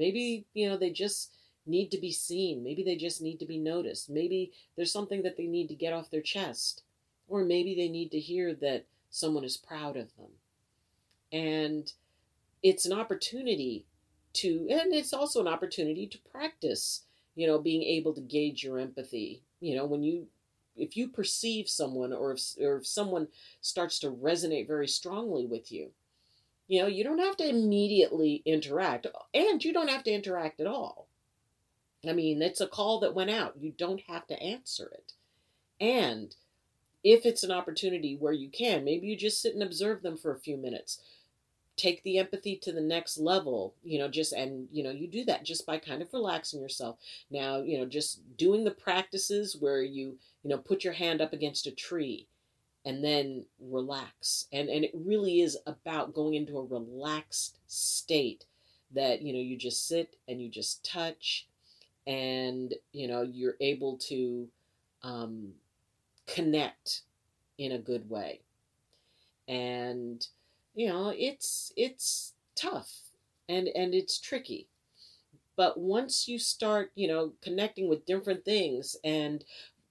Maybe, 0.00 0.46
you 0.54 0.66
know, 0.66 0.78
they 0.78 0.90
just 0.90 1.36
need 1.66 1.90
to 1.90 1.98
be 1.98 2.10
seen. 2.10 2.64
Maybe 2.64 2.82
they 2.82 2.96
just 2.96 3.20
need 3.20 3.38
to 3.40 3.46
be 3.46 3.58
noticed. 3.58 4.08
Maybe 4.08 4.52
there's 4.76 4.90
something 4.90 5.22
that 5.22 5.36
they 5.36 5.46
need 5.46 5.68
to 5.68 5.74
get 5.74 5.92
off 5.92 6.10
their 6.10 6.22
chest. 6.22 6.82
Or 7.28 7.44
maybe 7.44 7.74
they 7.74 7.88
need 7.88 8.10
to 8.12 8.18
hear 8.18 8.54
that 8.54 8.86
someone 9.10 9.44
is 9.44 9.58
proud 9.58 9.98
of 9.98 10.08
them. 10.16 10.30
And 11.32 11.92
it's 12.62 12.86
an 12.86 12.92
opportunity 12.92 13.86
to, 14.34 14.66
and 14.70 14.94
it's 14.94 15.12
also 15.12 15.40
an 15.40 15.48
opportunity 15.48 16.06
to 16.06 16.18
practice, 16.30 17.02
you 17.34 17.46
know, 17.46 17.58
being 17.58 17.82
able 17.82 18.12
to 18.14 18.20
gauge 18.20 18.62
your 18.62 18.78
empathy. 18.78 19.42
You 19.60 19.76
know, 19.76 19.86
when 19.86 20.02
you, 20.02 20.28
if 20.76 20.96
you 20.96 21.08
perceive 21.08 21.68
someone 21.68 22.12
or 22.12 22.32
if, 22.32 22.42
or 22.60 22.76
if 22.76 22.86
someone 22.86 23.28
starts 23.60 23.98
to 24.00 24.10
resonate 24.10 24.66
very 24.66 24.88
strongly 24.88 25.46
with 25.46 25.70
you, 25.72 25.90
you 26.68 26.80
know, 26.80 26.86
you 26.86 27.02
don't 27.02 27.18
have 27.18 27.36
to 27.38 27.48
immediately 27.48 28.42
interact, 28.44 29.06
and 29.34 29.64
you 29.64 29.72
don't 29.72 29.90
have 29.90 30.04
to 30.04 30.12
interact 30.12 30.60
at 30.60 30.68
all. 30.68 31.08
I 32.08 32.12
mean, 32.12 32.40
it's 32.40 32.60
a 32.60 32.68
call 32.68 33.00
that 33.00 33.14
went 33.14 33.30
out. 33.30 33.56
You 33.60 33.72
don't 33.76 34.02
have 34.08 34.26
to 34.28 34.40
answer 34.40 34.90
it. 34.92 35.12
And 35.80 36.34
if 37.02 37.26
it's 37.26 37.42
an 37.42 37.50
opportunity 37.50 38.16
where 38.16 38.32
you 38.32 38.48
can, 38.48 38.84
maybe 38.84 39.08
you 39.08 39.16
just 39.16 39.42
sit 39.42 39.54
and 39.54 39.62
observe 39.62 40.02
them 40.02 40.16
for 40.16 40.32
a 40.32 40.38
few 40.38 40.56
minutes. 40.56 41.00
Take 41.80 42.02
the 42.02 42.18
empathy 42.18 42.56
to 42.56 42.72
the 42.72 42.80
next 42.80 43.16
level, 43.16 43.74
you 43.82 43.98
know, 43.98 44.08
just 44.08 44.34
and 44.34 44.68
you 44.70 44.82
know, 44.82 44.90
you 44.90 45.08
do 45.08 45.24
that 45.24 45.44
just 45.44 45.64
by 45.64 45.78
kind 45.78 46.02
of 46.02 46.12
relaxing 46.12 46.60
yourself. 46.60 46.98
Now, 47.30 47.62
you 47.62 47.78
know, 47.78 47.86
just 47.86 48.20
doing 48.36 48.64
the 48.64 48.70
practices 48.70 49.56
where 49.58 49.82
you, 49.82 50.18
you 50.42 50.50
know, 50.50 50.58
put 50.58 50.84
your 50.84 50.92
hand 50.92 51.22
up 51.22 51.32
against 51.32 51.66
a 51.66 51.70
tree 51.70 52.26
and 52.84 53.02
then 53.02 53.46
relax. 53.58 54.46
And 54.52 54.68
and 54.68 54.84
it 54.84 54.92
really 54.94 55.40
is 55.40 55.56
about 55.66 56.12
going 56.12 56.34
into 56.34 56.58
a 56.58 56.64
relaxed 56.64 57.58
state 57.66 58.44
that 58.92 59.22
you 59.22 59.32
know 59.32 59.38
you 59.38 59.56
just 59.56 59.88
sit 59.88 60.16
and 60.28 60.42
you 60.42 60.50
just 60.50 60.84
touch 60.84 61.46
and 62.06 62.74
you 62.92 63.08
know 63.08 63.22
you're 63.22 63.56
able 63.60 63.96
to 63.96 64.48
um, 65.02 65.52
connect 66.26 67.02
in 67.58 67.72
a 67.72 67.78
good 67.78 68.08
way 68.10 68.40
and 69.50 70.28
you 70.74 70.88
know 70.88 71.12
it's 71.16 71.72
it's 71.76 72.34
tough 72.54 72.90
and 73.48 73.68
and 73.68 73.94
it's 73.94 74.18
tricky 74.18 74.68
but 75.56 75.78
once 75.78 76.28
you 76.28 76.38
start 76.38 76.92
you 76.94 77.08
know 77.08 77.32
connecting 77.42 77.88
with 77.88 78.06
different 78.06 78.44
things 78.44 78.96
and 79.04 79.44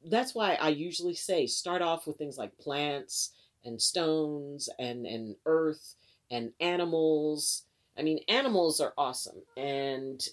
that's 0.06 0.34
why 0.34 0.56
I 0.56 0.70
usually 0.70 1.16
say 1.16 1.46
start 1.48 1.82
off 1.82 2.08
with 2.08 2.18
things 2.18 2.38
like 2.38 2.58
plants 2.58 3.32
and 3.66 3.82
stones 3.82 4.70
and, 4.80 5.06
and 5.06 5.36
earth 5.46 5.96
and 6.32 6.52
animals. 6.60 7.64
I 7.98 8.04
mean, 8.04 8.20
animals 8.30 8.80
are 8.80 8.94
awesome. 8.98 9.42
And 9.58 10.26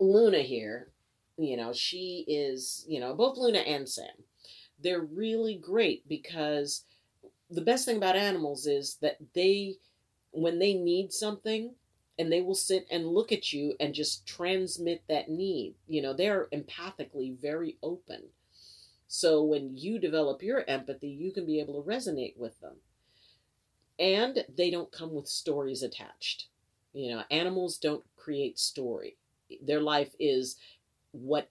Luna 0.00 0.40
here, 0.40 0.88
you 1.38 1.56
know, 1.56 1.72
she 1.72 2.24
is, 2.28 2.84
you 2.88 3.00
know, 3.00 3.14
both 3.14 3.38
Luna 3.38 3.60
and 3.60 3.88
Sam, 3.88 4.08
they're 4.82 5.02
really 5.02 5.56
great 5.56 6.08
because 6.08 6.84
the 7.50 7.60
best 7.60 7.84
thing 7.84 7.96
about 7.96 8.16
animals 8.16 8.66
is 8.66 8.96
that 9.02 9.18
they, 9.34 9.76
when 10.32 10.58
they 10.58 10.74
need 10.74 11.12
something, 11.12 11.74
and 12.18 12.32
they 12.32 12.40
will 12.40 12.54
sit 12.54 12.86
and 12.90 13.06
look 13.06 13.30
at 13.30 13.52
you 13.52 13.74
and 13.78 13.94
just 13.94 14.26
transmit 14.26 15.02
that 15.08 15.28
need. 15.28 15.74
You 15.86 16.02
know, 16.02 16.14
they're 16.14 16.46
empathically 16.52 17.38
very 17.38 17.76
open. 17.82 18.22
So 19.06 19.42
when 19.42 19.76
you 19.76 19.98
develop 19.98 20.42
your 20.42 20.64
empathy, 20.68 21.08
you 21.08 21.30
can 21.30 21.46
be 21.46 21.60
able 21.60 21.82
to 21.82 21.88
resonate 21.88 22.36
with 22.36 22.58
them. 22.60 22.76
And 23.98 24.44
they 24.56 24.70
don't 24.70 24.92
come 24.92 25.14
with 25.14 25.28
stories 25.28 25.82
attached. 25.82 26.46
You 26.92 27.14
know, 27.14 27.22
animals 27.30 27.78
don't 27.78 28.04
create 28.16 28.58
story. 28.58 29.16
Their 29.62 29.80
life 29.80 30.14
is 30.18 30.56
what 31.12 31.50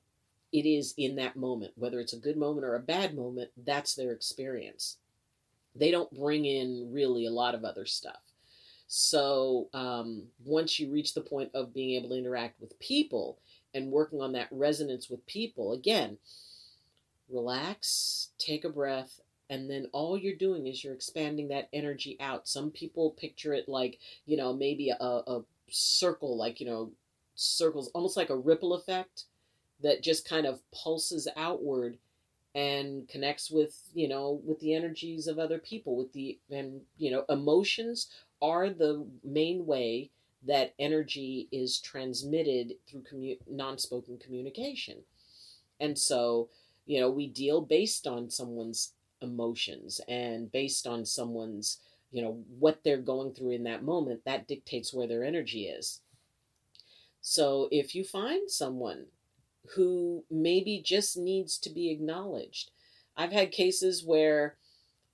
it 0.51 0.65
is 0.65 0.93
in 0.97 1.15
that 1.17 1.35
moment, 1.35 1.73
whether 1.75 1.99
it's 1.99 2.13
a 2.13 2.19
good 2.19 2.37
moment 2.37 2.65
or 2.65 2.75
a 2.75 2.79
bad 2.79 3.15
moment, 3.15 3.51
that's 3.65 3.95
their 3.95 4.11
experience. 4.11 4.97
They 5.75 5.91
don't 5.91 6.13
bring 6.13 6.45
in 6.45 6.89
really 6.91 7.25
a 7.25 7.31
lot 7.31 7.55
of 7.55 7.63
other 7.63 7.85
stuff. 7.85 8.19
So 8.87 9.67
um, 9.73 10.23
once 10.45 10.79
you 10.79 10.91
reach 10.91 11.13
the 11.13 11.21
point 11.21 11.49
of 11.53 11.73
being 11.73 11.95
able 11.95 12.09
to 12.09 12.17
interact 12.17 12.61
with 12.61 12.79
people 12.79 13.39
and 13.73 13.91
working 13.91 14.21
on 14.21 14.31
that 14.33 14.47
resonance 14.51 15.09
with 15.09 15.25
people, 15.25 15.73
again, 15.73 16.17
relax, 17.29 18.29
take 18.37 18.63
a 18.63 18.69
breath, 18.69 19.19
and 19.49 19.69
then 19.69 19.87
all 19.91 20.17
you're 20.17 20.35
doing 20.35 20.67
is 20.67 20.83
you're 20.83 20.93
expanding 20.93 21.49
that 21.49 21.69
energy 21.73 22.17
out. 22.19 22.47
Some 22.47 22.71
people 22.71 23.11
picture 23.11 23.53
it 23.53 23.67
like, 23.67 23.99
you 24.25 24.37
know, 24.37 24.53
maybe 24.53 24.89
a, 24.89 24.95
a 25.03 25.43
circle, 25.69 26.37
like, 26.37 26.59
you 26.59 26.65
know, 26.65 26.91
circles, 27.35 27.89
almost 27.93 28.17
like 28.17 28.29
a 28.29 28.37
ripple 28.37 28.73
effect 28.73 29.25
that 29.83 30.01
just 30.01 30.27
kind 30.27 30.45
of 30.45 30.61
pulses 30.71 31.27
outward 31.35 31.97
and 32.55 33.07
connects 33.09 33.51
with 33.51 33.77
you 33.93 34.07
know 34.07 34.41
with 34.43 34.59
the 34.61 34.73
energies 34.73 35.27
of 35.27 35.37
other 35.37 35.59
people 35.59 35.97
with 35.97 36.11
the 36.13 36.39
and 36.49 36.81
you 36.97 37.11
know 37.11 37.25
emotions 37.29 38.07
are 38.41 38.69
the 38.69 39.05
main 39.23 39.65
way 39.65 40.09
that 40.47 40.73
energy 40.79 41.47
is 41.51 41.79
transmitted 41.79 42.75
through 42.87 43.01
commu- 43.01 43.39
non-spoken 43.49 44.17
communication. 44.17 44.97
And 45.79 45.97
so 45.99 46.49
you 46.85 46.99
know 46.99 47.09
we 47.09 47.27
deal 47.27 47.61
based 47.61 48.07
on 48.07 48.29
someone's 48.29 48.93
emotions 49.21 50.01
and 50.07 50.51
based 50.51 50.87
on 50.87 51.05
someone's 51.05 51.79
you 52.11 52.21
know 52.21 52.43
what 52.57 52.81
they're 52.83 52.97
going 52.97 53.33
through 53.33 53.51
in 53.51 53.63
that 53.63 53.83
moment 53.83 54.21
that 54.25 54.47
dictates 54.47 54.93
where 54.93 55.07
their 55.07 55.25
energy 55.25 55.65
is. 55.65 55.99
So 57.19 57.67
if 57.71 57.95
you 57.95 58.03
find 58.03 58.49
someone 58.49 59.07
who 59.75 60.23
maybe 60.29 60.81
just 60.83 61.17
needs 61.17 61.57
to 61.57 61.69
be 61.69 61.89
acknowledged 61.91 62.71
i've 63.17 63.31
had 63.31 63.51
cases 63.51 64.03
where 64.05 64.55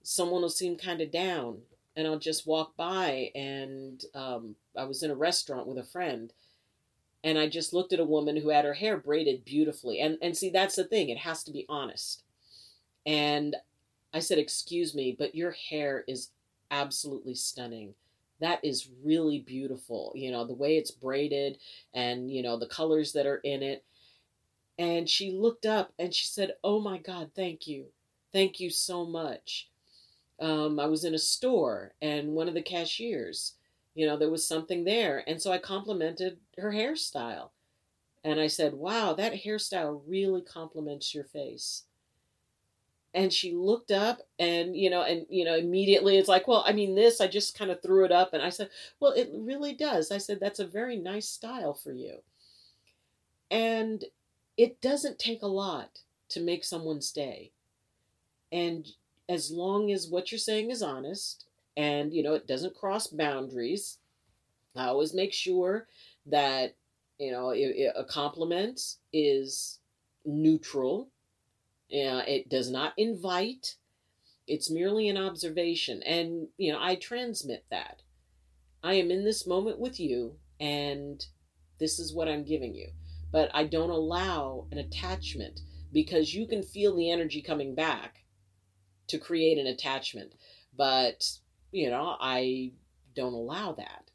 someone 0.03 0.41
will 0.41 0.49
seem 0.49 0.77
kind 0.77 1.01
of 1.01 1.11
down 1.11 1.59
and 1.95 2.07
i'll 2.07 2.19
just 2.19 2.47
walk 2.47 2.75
by 2.75 3.31
and 3.35 4.03
um, 4.15 4.55
i 4.77 4.83
was 4.83 5.03
in 5.03 5.11
a 5.11 5.15
restaurant 5.15 5.67
with 5.67 5.77
a 5.77 5.83
friend 5.83 6.33
and 7.23 7.37
I 7.37 7.47
just 7.47 7.73
looked 7.73 7.93
at 7.93 7.99
a 7.99 8.05
woman 8.05 8.37
who 8.37 8.49
had 8.49 8.65
her 8.65 8.73
hair 8.73 8.97
braided 8.97 9.45
beautifully. 9.45 9.99
And 9.99 10.17
and 10.21 10.35
see 10.35 10.49
that's 10.49 10.75
the 10.75 10.83
thing, 10.83 11.09
it 11.09 11.19
has 11.19 11.43
to 11.43 11.51
be 11.51 11.65
honest. 11.69 12.23
And 13.05 13.55
I 14.13 14.19
said, 14.19 14.37
"Excuse 14.39 14.93
me, 14.95 15.15
but 15.17 15.35
your 15.35 15.51
hair 15.51 16.03
is 16.07 16.29
absolutely 16.71 17.35
stunning. 17.35 17.95
That 18.39 18.63
is 18.63 18.89
really 19.03 19.39
beautiful. 19.39 20.11
You 20.15 20.31
know, 20.31 20.45
the 20.45 20.53
way 20.53 20.77
it's 20.77 20.91
braided 20.91 21.59
and, 21.93 22.31
you 22.31 22.41
know, 22.41 22.57
the 22.57 22.67
colors 22.67 23.13
that 23.13 23.25
are 23.27 23.37
in 23.37 23.63
it." 23.63 23.85
And 24.77 25.07
she 25.09 25.31
looked 25.31 25.65
up 25.65 25.93
and 25.99 26.13
she 26.13 26.27
said, 26.27 26.55
"Oh 26.63 26.79
my 26.79 26.97
god, 26.97 27.31
thank 27.35 27.67
you. 27.67 27.87
Thank 28.31 28.59
you 28.59 28.69
so 28.69 29.05
much." 29.05 29.69
Um, 30.39 30.79
I 30.79 30.87
was 30.87 31.05
in 31.05 31.13
a 31.13 31.19
store 31.19 31.93
and 32.01 32.33
one 32.33 32.47
of 32.47 32.55
the 32.55 32.63
cashiers 32.63 33.53
you 33.93 34.05
know, 34.05 34.17
there 34.17 34.29
was 34.29 34.47
something 34.47 34.83
there. 34.83 35.23
And 35.27 35.41
so 35.41 35.51
I 35.51 35.57
complimented 35.57 36.37
her 36.57 36.71
hairstyle. 36.71 37.49
And 38.23 38.39
I 38.39 38.47
said, 38.47 38.73
Wow, 38.73 39.13
that 39.13 39.43
hairstyle 39.43 40.01
really 40.07 40.41
complements 40.41 41.13
your 41.13 41.23
face. 41.23 41.83
And 43.13 43.33
she 43.33 43.51
looked 43.51 43.91
up 43.91 44.21
and, 44.39 44.75
you 44.77 44.89
know, 44.89 45.01
and, 45.01 45.25
you 45.29 45.43
know, 45.43 45.57
immediately 45.57 46.17
it's 46.17 46.29
like, 46.29 46.47
Well, 46.47 46.63
I 46.65 46.71
mean, 46.71 46.95
this, 46.95 47.19
I 47.19 47.27
just 47.27 47.57
kind 47.57 47.71
of 47.71 47.81
threw 47.81 48.05
it 48.05 48.11
up. 48.11 48.33
And 48.33 48.41
I 48.41 48.49
said, 48.49 48.69
Well, 48.99 49.11
it 49.11 49.29
really 49.33 49.73
does. 49.73 50.11
I 50.11 50.17
said, 50.17 50.39
That's 50.39 50.59
a 50.59 50.67
very 50.67 50.97
nice 50.97 51.27
style 51.27 51.73
for 51.73 51.91
you. 51.91 52.19
And 53.49 54.05
it 54.57 54.81
doesn't 54.81 55.19
take 55.19 55.41
a 55.41 55.47
lot 55.47 55.99
to 56.29 56.41
make 56.41 56.63
someone 56.63 57.01
stay. 57.01 57.51
And 58.51 58.87
as 59.29 59.51
long 59.51 59.91
as 59.91 60.09
what 60.09 60.31
you're 60.31 60.39
saying 60.39 60.71
is 60.71 60.81
honest 60.83 61.45
and 61.77 62.13
you 62.13 62.21
know 62.21 62.33
it 62.33 62.47
doesn't 62.47 62.75
cross 62.75 63.07
boundaries 63.07 63.99
i 64.75 64.87
always 64.87 65.13
make 65.13 65.31
sure 65.31 65.87
that 66.25 66.75
you 67.17 67.31
know 67.31 67.51
a 67.51 68.03
compliment 68.03 68.95
is 69.13 69.79
neutral. 70.25 71.09
Uh, 71.91 72.23
it 72.27 72.49
does 72.49 72.69
not 72.69 72.93
invite 72.97 73.75
it's 74.47 74.71
merely 74.71 75.07
an 75.07 75.17
observation. 75.17 76.01
And 76.03 76.47
you 76.57 76.73
know 76.73 76.79
i 76.81 76.95
transmit 76.95 77.63
that. 77.69 78.01
I 78.83 78.95
am 78.95 79.11
in 79.11 79.23
this 79.23 79.45
moment 79.45 79.79
with 79.79 79.99
you 79.99 80.35
and 80.59 81.23
this 81.79 81.99
is 81.99 82.13
what 82.13 82.27
i'm 82.27 82.43
giving 82.43 82.75
you 82.75 82.87
but 83.31 83.49
i 83.53 83.63
don't 83.63 83.89
allow 83.89 84.65
an 84.71 84.77
attachment 84.77 85.61
because 85.93 86.33
you 86.33 86.47
can 86.47 86.63
feel 86.63 86.95
the 86.95 87.11
energy 87.11 87.41
coming 87.41 87.75
back 87.75 88.23
to 89.07 89.17
create 89.17 89.57
an 89.57 89.67
attachment 89.67 90.33
but 90.75 91.39
you 91.71 91.89
know, 91.89 92.15
I 92.19 92.71
don't 93.15 93.33
allow 93.33 93.73
that. 93.73 94.11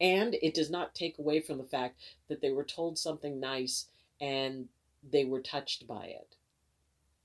And 0.00 0.34
it 0.42 0.54
does 0.54 0.70
not 0.70 0.94
take 0.94 1.18
away 1.18 1.40
from 1.40 1.58
the 1.58 1.64
fact 1.64 2.00
that 2.28 2.40
they 2.40 2.50
were 2.50 2.64
told 2.64 2.98
something 2.98 3.40
nice 3.40 3.86
and 4.20 4.68
they 5.08 5.24
were 5.24 5.40
touched 5.40 5.86
by 5.86 6.06
it. 6.06 6.36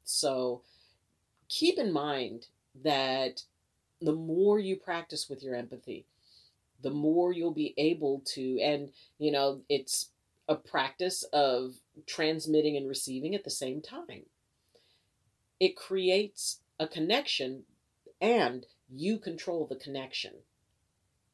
So 0.04 0.62
keep 1.50 1.78
in 1.78 1.92
mind 1.92 2.48
that 2.84 3.44
the 4.02 4.14
more 4.14 4.58
you 4.58 4.76
practice 4.76 5.30
with 5.30 5.44
your 5.44 5.56
empathy, 5.56 6.06
the 6.82 6.90
more 6.90 7.32
you'll 7.32 7.52
be 7.54 7.74
able 7.78 8.24
to, 8.34 8.60
and 8.62 8.90
you 9.20 9.32
know, 9.32 9.62
it's 9.70 10.10
a 10.48 10.56
practice 10.56 11.24
of 11.32 11.76
transmitting 12.06 12.76
and 12.76 12.88
receiving 12.88 13.36
at 13.36 13.44
the 13.44 13.50
same 13.50 13.82
time. 13.82 14.24
It 15.60 15.76
creates 15.76 16.60
a 16.80 16.88
connection 16.88 17.64
and 18.20 18.66
you 18.90 19.18
control 19.18 19.66
the 19.66 19.76
connection. 19.76 20.34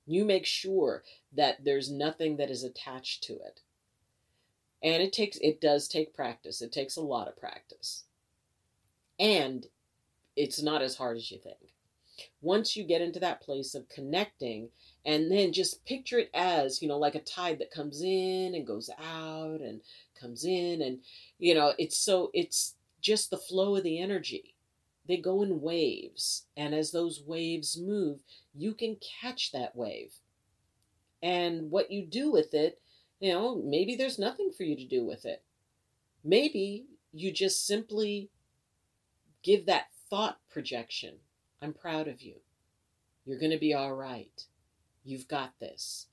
You 0.06 0.24
make 0.24 0.46
sure 0.46 1.04
that 1.34 1.64
there's 1.64 1.92
nothing 1.92 2.38
that 2.38 2.50
is 2.50 2.64
attached 2.64 3.24
to 3.24 3.34
it. 3.34 3.62
And 4.84 5.02
it 5.02 5.12
takes 5.12 5.38
it 5.42 5.60
does 5.60 5.88
take 5.88 6.14
practice. 6.14 6.62
It 6.62 6.72
takes 6.72 6.96
a 6.96 7.02
lot 7.02 7.28
of 7.28 7.38
practice. 7.38 8.04
And 9.20 9.66
it's 10.36 10.62
not 10.62 10.82
as 10.82 10.96
hard 10.96 11.18
as 11.18 11.32
you 11.32 11.40
think. 11.40 11.74
Once 12.42 12.76
you 12.76 12.84
get 12.84 13.02
into 13.02 13.20
that 13.20 13.42
place 13.42 13.76
of 13.76 13.90
connecting 13.90 14.70
and 15.08 15.32
then 15.32 15.52
just 15.52 15.84
picture 15.86 16.20
it 16.20 16.30
as, 16.36 16.82
you 16.82 16.88
know, 16.88 17.00
like 17.00 17.16
a 17.16 17.22
tide 17.22 17.58
that 17.60 17.72
comes 17.72 18.04
in 18.04 18.54
and 18.54 18.68
goes 18.68 18.92
out 19.02 19.62
and 19.62 19.82
comes 20.20 20.46
in 20.46 20.84
and 20.84 21.00
you 21.40 21.56
know, 21.56 21.74
it's 21.80 21.98
so 21.98 22.30
it's 22.36 22.76
just 23.02 23.32
the 23.32 23.38
flow 23.38 23.76
of 23.76 23.84
the 23.84 24.00
energy 24.00 24.54
they 25.08 25.18
go 25.18 25.42
in 25.42 25.62
waves. 25.62 26.46
And 26.56 26.76
as 26.76 26.92
those 26.92 27.24
waves 27.26 27.80
move, 27.80 28.20
you 28.54 28.74
can 28.74 28.98
catch 29.22 29.52
that 29.54 29.76
wave. 29.76 30.12
And 31.24 31.72
what 31.72 31.92
you 31.92 32.06
do 32.06 32.30
with 32.30 32.54
it, 32.54 32.82
you 33.20 33.32
know, 33.32 33.56
maybe 33.56 33.96
there's 33.96 34.20
nothing 34.20 34.52
for 34.56 34.64
you 34.64 34.76
to 34.76 34.86
do 34.86 35.06
with 35.06 35.26
it. 35.26 35.44
Maybe 36.24 36.86
you 37.14 37.32
just 37.32 37.66
simply 37.66 38.30
give 39.44 39.66
that 39.66 39.88
thought 40.10 40.40
projection 40.52 41.16
I'm 41.62 41.74
proud 41.74 42.08
of 42.08 42.22
you. 42.22 42.36
You're 43.26 43.40
going 43.40 43.52
to 43.52 43.58
be 43.58 43.74
all 43.74 43.94
right. 43.94 44.44
You've 45.08 45.30
got 45.30 45.54
this. 45.62 46.08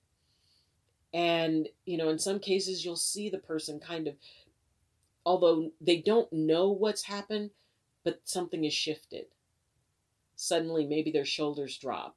And, 1.13 1.69
you 1.85 1.97
know, 1.97 2.11
in 2.11 2.19
some 2.21 2.39
cases, 2.39 2.85
you'll 2.85 2.95
see 2.95 3.29
the 3.29 3.39
person 3.39 3.81
kind 3.81 4.07
of, 4.07 4.15
although 5.27 5.73
they 5.81 5.97
don't 5.97 6.33
know 6.33 6.71
what's 6.71 7.03
happened, 7.03 7.51
but 8.05 8.21
something 8.23 8.65
is 8.65 8.73
shifted. 8.73 9.27
Suddenly, 10.37 10.87
maybe 10.87 11.11
their 11.11 11.25
shoulders 11.25 11.77
drop 11.77 12.17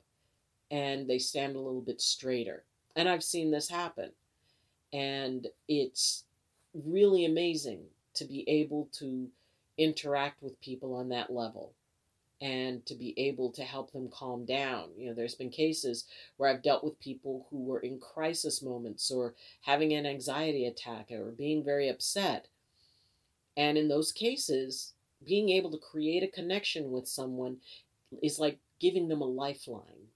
and 0.69 1.09
they 1.09 1.17
stand 1.17 1.55
a 1.55 1.59
little 1.59 1.81
bit 1.81 1.99
straighter. 1.99 2.63
And 2.95 3.09
I've 3.09 3.23
seen 3.23 3.49
this 3.49 3.69
happen. 3.69 4.11
And 4.93 5.47
it's 5.67 6.25
really 6.75 7.25
amazing 7.25 7.81
to 8.13 8.25
be 8.25 8.47
able 8.47 8.87
to 8.99 9.29
interact 9.79 10.43
with 10.43 10.61
people 10.61 10.93
on 10.93 11.09
that 11.09 11.33
level. 11.33 11.73
And 12.39 12.86
to 12.86 12.95
be 12.95 13.13
able 13.17 13.52
to 13.52 13.63
help 13.63 13.91
them 13.91 14.10
calm 14.10 14.45
down. 14.45 14.89
You 14.95 15.10
know, 15.10 15.15
there's 15.15 15.36
been 15.36 15.50
cases 15.50 16.06
where 16.38 16.50
I've 16.50 16.62
dealt 16.62 16.84
with 16.84 17.00
people 17.00 17.47
who 17.50 17.63
were 17.63 17.80
in 17.80 18.00
crisis 18.00 18.62
moments 18.62 19.10
or 19.10 19.34
having 19.62 19.93
an 19.93 20.06
anxiety 20.06 20.65
attack 20.65 21.12
or 21.12 21.32
being 21.32 21.63
very 21.63 21.89
upset. 21.89 22.47
And 23.56 23.78
in 23.78 23.88
those 23.88 24.12
cases, 24.12 24.93
being 25.26 25.50
able 25.50 25.71
to 25.71 25.80
create 25.80 26.21
a 26.21 26.28
connection 26.28 26.91
with 26.91 27.08
someone 27.08 27.58
is 28.21 28.38
like 28.38 28.60
giving 28.80 29.08
them 29.08 29.21
a 29.21 29.26
lifeline. 29.26 30.12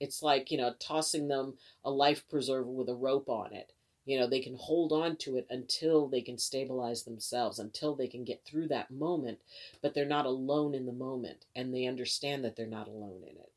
It's 0.00 0.22
like, 0.22 0.50
you 0.50 0.58
know, 0.58 0.74
tossing 0.78 1.28
them 1.28 1.58
a 1.84 1.90
life 1.90 2.24
preserver 2.28 2.70
with 2.70 2.88
a 2.88 2.94
rope 2.94 3.28
on 3.28 3.52
it. 3.52 3.72
You 4.06 4.18
know, 4.18 4.26
they 4.28 4.40
can 4.40 4.56
hold 4.56 4.92
on 4.92 5.16
to 5.16 5.36
it 5.36 5.46
until 5.50 6.06
they 6.06 6.22
can 6.22 6.38
stabilize 6.38 7.02
themselves, 7.02 7.58
until 7.58 7.94
they 7.94 8.06
can 8.06 8.24
get 8.24 8.44
through 8.44 8.68
that 8.68 8.90
moment, 8.90 9.38
but 9.82 9.94
they're 9.94 10.06
not 10.06 10.26
alone 10.26 10.74
in 10.74 10.86
the 10.86 10.92
moment 10.92 11.44
and 11.54 11.74
they 11.74 11.86
understand 11.86 12.44
that 12.44 12.56
they're 12.56 12.66
not 12.66 12.88
alone 12.88 13.22
in 13.22 13.36
it. 13.36 13.50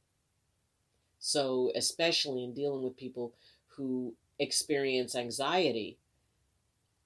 So, 1.20 1.72
especially 1.76 2.44
in 2.44 2.54
dealing 2.54 2.84
with 2.84 2.98
people 2.98 3.34
who 3.68 4.16
experience 4.40 5.16
anxiety, 5.16 5.98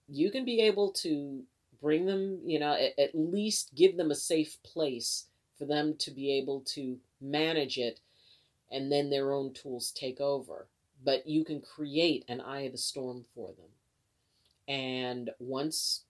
you 0.08 0.32
can 0.32 0.46
be 0.46 0.62
able 0.62 0.92
to 0.92 1.44
bring 1.82 2.06
them, 2.06 2.40
you 2.46 2.60
know, 2.60 2.74
at, 2.74 2.98
at 2.98 3.14
least 3.14 3.76
give 3.76 3.98
them 3.98 4.10
a 4.10 4.16
safe 4.16 4.58
place 4.64 5.26
for 5.58 5.66
them 5.66 5.96
to 5.98 6.12
be 6.12 6.32
able 6.32 6.62
to 6.62 6.98
manage 7.20 7.78
it 7.78 8.00
and 8.72 8.92
then 8.92 9.10
their 9.10 9.32
own 9.34 9.54
tools 9.54 9.92
take 9.92 10.20
over. 10.20 10.68
But 11.04 11.28
you 11.28 11.44
can 11.44 11.62
create 11.62 12.26
an 12.28 12.42
eye 12.42 12.62
of 12.62 12.72
the 12.72 12.78
storm 12.78 13.26
for 13.36 13.50
them. 13.50 13.72
And 14.68 15.32
once 15.40 16.04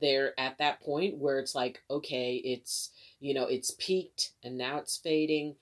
they're 0.00 0.38
at 0.38 0.58
that 0.58 0.80
point 0.80 1.18
where 1.18 1.38
it's 1.38 1.54
like, 1.54 1.82
okay, 1.90 2.36
it's, 2.36 2.90
you 3.20 3.34
know, 3.34 3.44
it's 3.44 3.74
peaked 3.78 4.32
and 4.42 4.56
now 4.56 4.78
it's 4.78 4.96
fading, 4.96 5.56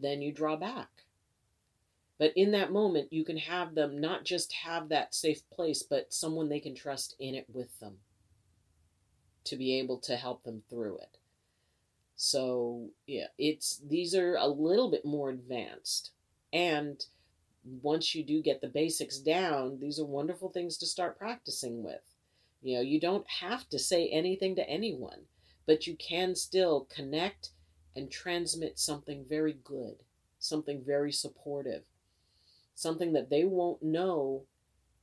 then 0.00 0.22
you 0.22 0.32
draw 0.32 0.56
back. 0.56 0.88
But 2.18 2.32
in 2.36 2.52
that 2.52 2.72
moment, 2.72 3.12
you 3.12 3.24
can 3.24 3.36
have 3.38 3.74
them 3.74 4.00
not 4.00 4.24
just 4.24 4.52
have 4.52 4.88
that 4.88 5.14
safe 5.14 5.48
place, 5.50 5.82
but 5.82 6.12
someone 6.12 6.48
they 6.48 6.60
can 6.60 6.74
trust 6.74 7.14
in 7.18 7.34
it 7.34 7.46
with 7.52 7.78
them 7.80 7.98
to 9.44 9.56
be 9.56 9.78
able 9.78 9.98
to 9.98 10.16
help 10.16 10.44
them 10.44 10.62
through 10.70 10.98
it. 10.98 11.18
So, 12.16 12.90
yeah, 13.06 13.26
it's 13.36 13.80
these 13.86 14.14
are 14.14 14.36
a 14.36 14.46
little 14.46 14.90
bit 14.90 15.04
more 15.04 15.30
advanced. 15.30 16.12
And 16.52 17.04
once 17.82 18.14
you 18.14 18.22
do 18.22 18.42
get 18.42 18.60
the 18.60 18.68
basics 18.68 19.18
down, 19.18 19.78
these 19.80 19.98
are 19.98 20.04
wonderful 20.04 20.50
things 20.50 20.76
to 20.78 20.86
start 20.86 21.18
practicing 21.18 21.82
with. 21.82 22.02
You 22.62 22.76
know, 22.76 22.82
you 22.82 23.00
don't 23.00 23.28
have 23.28 23.68
to 23.70 23.78
say 23.78 24.08
anything 24.08 24.56
to 24.56 24.68
anyone, 24.68 25.20
but 25.66 25.86
you 25.86 25.96
can 25.96 26.34
still 26.34 26.86
connect 26.94 27.50
and 27.96 28.10
transmit 28.10 28.78
something 28.78 29.24
very 29.28 29.56
good, 29.64 29.96
something 30.38 30.82
very 30.84 31.12
supportive, 31.12 31.82
something 32.74 33.12
that 33.12 33.30
they 33.30 33.44
won't 33.44 33.82
know 33.82 34.42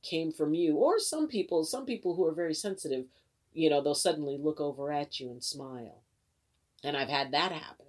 came 0.02 0.32
from 0.32 0.54
you. 0.54 0.76
Or 0.76 0.98
some 0.98 1.28
people, 1.28 1.64
some 1.64 1.86
people 1.86 2.14
who 2.14 2.26
are 2.26 2.34
very 2.34 2.54
sensitive, 2.54 3.06
you 3.54 3.70
know, 3.70 3.80
they'll 3.80 3.94
suddenly 3.94 4.38
look 4.38 4.60
over 4.60 4.92
at 4.92 5.20
you 5.20 5.30
and 5.30 5.42
smile 5.42 6.02
and 6.84 6.96
I've 6.96 7.08
had 7.08 7.32
that 7.32 7.52
happen 7.52 7.86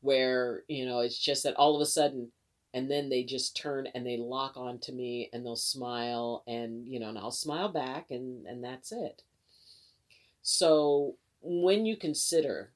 where, 0.00 0.62
you 0.68 0.86
know, 0.86 1.00
it's 1.00 1.18
just 1.18 1.44
that 1.44 1.54
all 1.54 1.74
of 1.74 1.82
a 1.82 1.86
sudden, 1.86 2.30
and 2.74 2.90
then 2.90 3.08
they 3.08 3.22
just 3.22 3.56
turn 3.56 3.86
and 3.94 4.06
they 4.06 4.16
lock 4.16 4.56
onto 4.56 4.92
me 4.92 5.28
and 5.32 5.44
they'll 5.44 5.56
smile 5.56 6.42
and, 6.46 6.88
you 6.88 6.98
know, 6.98 7.08
and 7.08 7.18
I'll 7.18 7.30
smile 7.30 7.68
back 7.68 8.10
and, 8.10 8.46
and 8.46 8.64
that's 8.64 8.92
it. 8.92 9.22
So 10.42 11.16
when 11.42 11.84
you 11.84 11.96
consider 11.96 12.70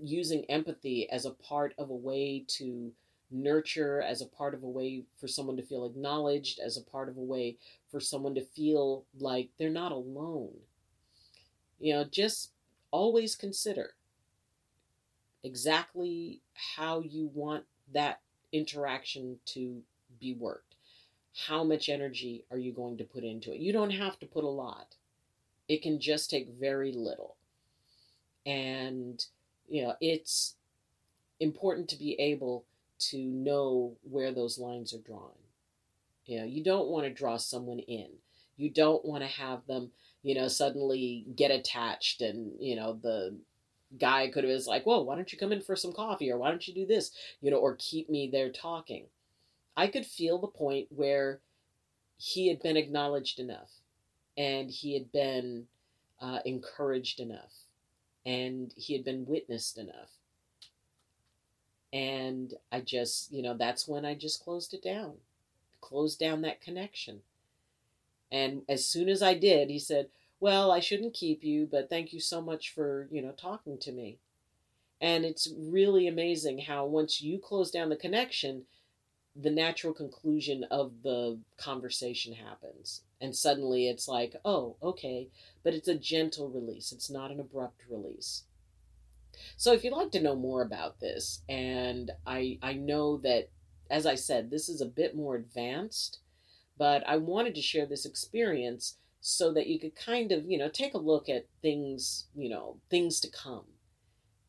using 0.00 0.44
empathy 0.44 1.10
as 1.10 1.26
a 1.26 1.30
part 1.30 1.74
of 1.78 1.90
a 1.90 1.94
way 1.94 2.44
to 2.48 2.92
nurture, 3.30 4.00
as 4.02 4.22
a 4.22 4.26
part 4.26 4.54
of 4.54 4.62
a 4.62 4.68
way 4.68 5.04
for 5.18 5.28
someone 5.28 5.56
to 5.56 5.62
feel 5.62 5.84
acknowledged, 5.84 6.58
as 6.58 6.76
a 6.76 6.82
part 6.82 7.08
of 7.08 7.16
a 7.16 7.22
way 7.22 7.56
for 7.90 8.00
someone 8.00 8.34
to 8.34 8.40
feel 8.40 9.04
like 9.18 9.50
they're 9.58 9.70
not 9.70 9.92
alone, 9.92 10.52
you 11.78 11.92
know, 11.92 12.04
just 12.04 12.52
always 12.90 13.36
consider 13.36 13.94
exactly 15.42 16.40
how 16.76 17.00
you 17.00 17.30
want 17.32 17.64
that 17.92 18.20
interaction 18.52 19.38
to 19.46 19.82
be 20.18 20.34
worked. 20.34 20.74
How 21.46 21.62
much 21.64 21.88
energy 21.88 22.44
are 22.50 22.58
you 22.58 22.72
going 22.72 22.98
to 22.98 23.04
put 23.04 23.24
into 23.24 23.52
it? 23.52 23.60
You 23.60 23.72
don't 23.72 23.90
have 23.90 24.18
to 24.20 24.26
put 24.26 24.44
a 24.44 24.48
lot, 24.48 24.96
it 25.68 25.82
can 25.82 26.00
just 26.00 26.30
take 26.30 26.48
very 26.58 26.92
little. 26.92 27.36
And, 28.46 29.24
you 29.68 29.82
know, 29.82 29.94
it's 30.00 30.54
important 31.38 31.88
to 31.90 31.96
be 31.96 32.18
able 32.18 32.64
to 32.98 33.18
know 33.18 33.96
where 34.02 34.32
those 34.32 34.58
lines 34.58 34.92
are 34.92 34.98
drawn. 34.98 35.30
You 36.26 36.40
know, 36.40 36.44
you 36.44 36.62
don't 36.62 36.88
want 36.88 37.06
to 37.06 37.12
draw 37.12 37.36
someone 37.36 37.78
in. 37.80 38.08
You 38.56 38.70
don't 38.70 39.04
want 39.04 39.22
to 39.22 39.28
have 39.28 39.66
them, 39.66 39.90
you 40.22 40.34
know, 40.34 40.48
suddenly 40.48 41.26
get 41.34 41.50
attached 41.50 42.20
and, 42.20 42.52
you 42.60 42.76
know, 42.76 42.98
the 43.02 43.36
guy 43.98 44.28
could 44.28 44.44
have 44.44 44.52
been 44.52 44.64
like, 44.66 44.86
well, 44.86 45.04
why 45.04 45.16
don't 45.16 45.32
you 45.32 45.38
come 45.38 45.52
in 45.52 45.60
for 45.60 45.76
some 45.76 45.92
coffee 45.92 46.30
or 46.30 46.38
why 46.38 46.50
don't 46.50 46.66
you 46.66 46.74
do 46.74 46.86
this, 46.86 47.10
you 47.40 47.50
know, 47.50 47.58
or 47.58 47.76
keep 47.78 48.08
me 48.08 48.28
there 48.30 48.50
talking. 48.50 49.06
I 49.76 49.86
could 49.86 50.06
feel 50.06 50.38
the 50.38 50.46
point 50.46 50.88
where 50.90 51.40
he 52.16 52.48
had 52.48 52.62
been 52.62 52.76
acknowledged 52.76 53.38
enough 53.38 53.70
and 54.36 54.70
he 54.70 54.94
had 54.94 55.10
been 55.10 55.66
uh, 56.20 56.40
encouraged 56.44 57.18
enough 57.18 57.52
and 58.26 58.72
he 58.76 58.92
had 58.92 59.04
been 59.04 59.26
witnessed 59.26 59.78
enough. 59.78 60.10
And 61.92 62.54
I 62.70 62.80
just, 62.80 63.32
you 63.32 63.42
know, 63.42 63.56
that's 63.56 63.88
when 63.88 64.04
I 64.04 64.14
just 64.14 64.44
closed 64.44 64.74
it 64.74 64.82
down, 64.82 65.14
closed 65.80 66.20
down 66.20 66.42
that 66.42 66.60
connection. 66.60 67.22
And 68.30 68.62
as 68.68 68.84
soon 68.84 69.08
as 69.08 69.22
I 69.22 69.34
did, 69.34 69.70
he 69.70 69.78
said, 69.78 70.08
well, 70.40 70.72
I 70.72 70.80
shouldn't 70.80 71.14
keep 71.14 71.44
you, 71.44 71.68
but 71.70 71.90
thank 71.90 72.12
you 72.12 72.20
so 72.20 72.40
much 72.40 72.74
for, 72.74 73.08
you 73.10 73.20
know, 73.20 73.32
talking 73.32 73.78
to 73.78 73.92
me. 73.92 74.18
And 75.00 75.24
it's 75.24 75.52
really 75.56 76.06
amazing 76.06 76.58
how 76.58 76.86
once 76.86 77.22
you 77.22 77.38
close 77.38 77.70
down 77.70 77.90
the 77.90 77.96
connection, 77.96 78.64
the 79.36 79.50
natural 79.50 79.92
conclusion 79.92 80.64
of 80.70 81.02
the 81.02 81.38
conversation 81.56 82.34
happens. 82.34 83.02
And 83.20 83.36
suddenly 83.36 83.88
it's 83.88 84.08
like, 84.08 84.34
oh, 84.44 84.76
okay, 84.82 85.28
but 85.62 85.74
it's 85.74 85.88
a 85.88 85.94
gentle 85.94 86.48
release, 86.48 86.90
it's 86.90 87.10
not 87.10 87.30
an 87.30 87.40
abrupt 87.40 87.82
release. 87.88 88.44
So 89.56 89.72
if 89.72 89.84
you'd 89.84 89.92
like 89.92 90.10
to 90.12 90.22
know 90.22 90.36
more 90.36 90.62
about 90.62 91.00
this, 91.00 91.42
and 91.48 92.10
I, 92.26 92.58
I 92.62 92.74
know 92.74 93.18
that, 93.18 93.50
as 93.90 94.06
I 94.06 94.14
said, 94.14 94.50
this 94.50 94.68
is 94.68 94.80
a 94.80 94.86
bit 94.86 95.14
more 95.14 95.36
advanced, 95.36 96.18
but 96.76 97.06
I 97.06 97.16
wanted 97.16 97.54
to 97.54 97.62
share 97.62 97.86
this 97.86 98.06
experience 98.06 98.96
so 99.20 99.52
that 99.52 99.66
you 99.66 99.78
could 99.78 99.94
kind 99.94 100.32
of, 100.32 100.44
you 100.50 100.58
know, 100.58 100.68
take 100.68 100.94
a 100.94 100.98
look 100.98 101.28
at 101.28 101.46
things, 101.62 102.26
you 102.34 102.48
know, 102.48 102.76
things 102.88 103.20
to 103.20 103.30
come 103.30 103.64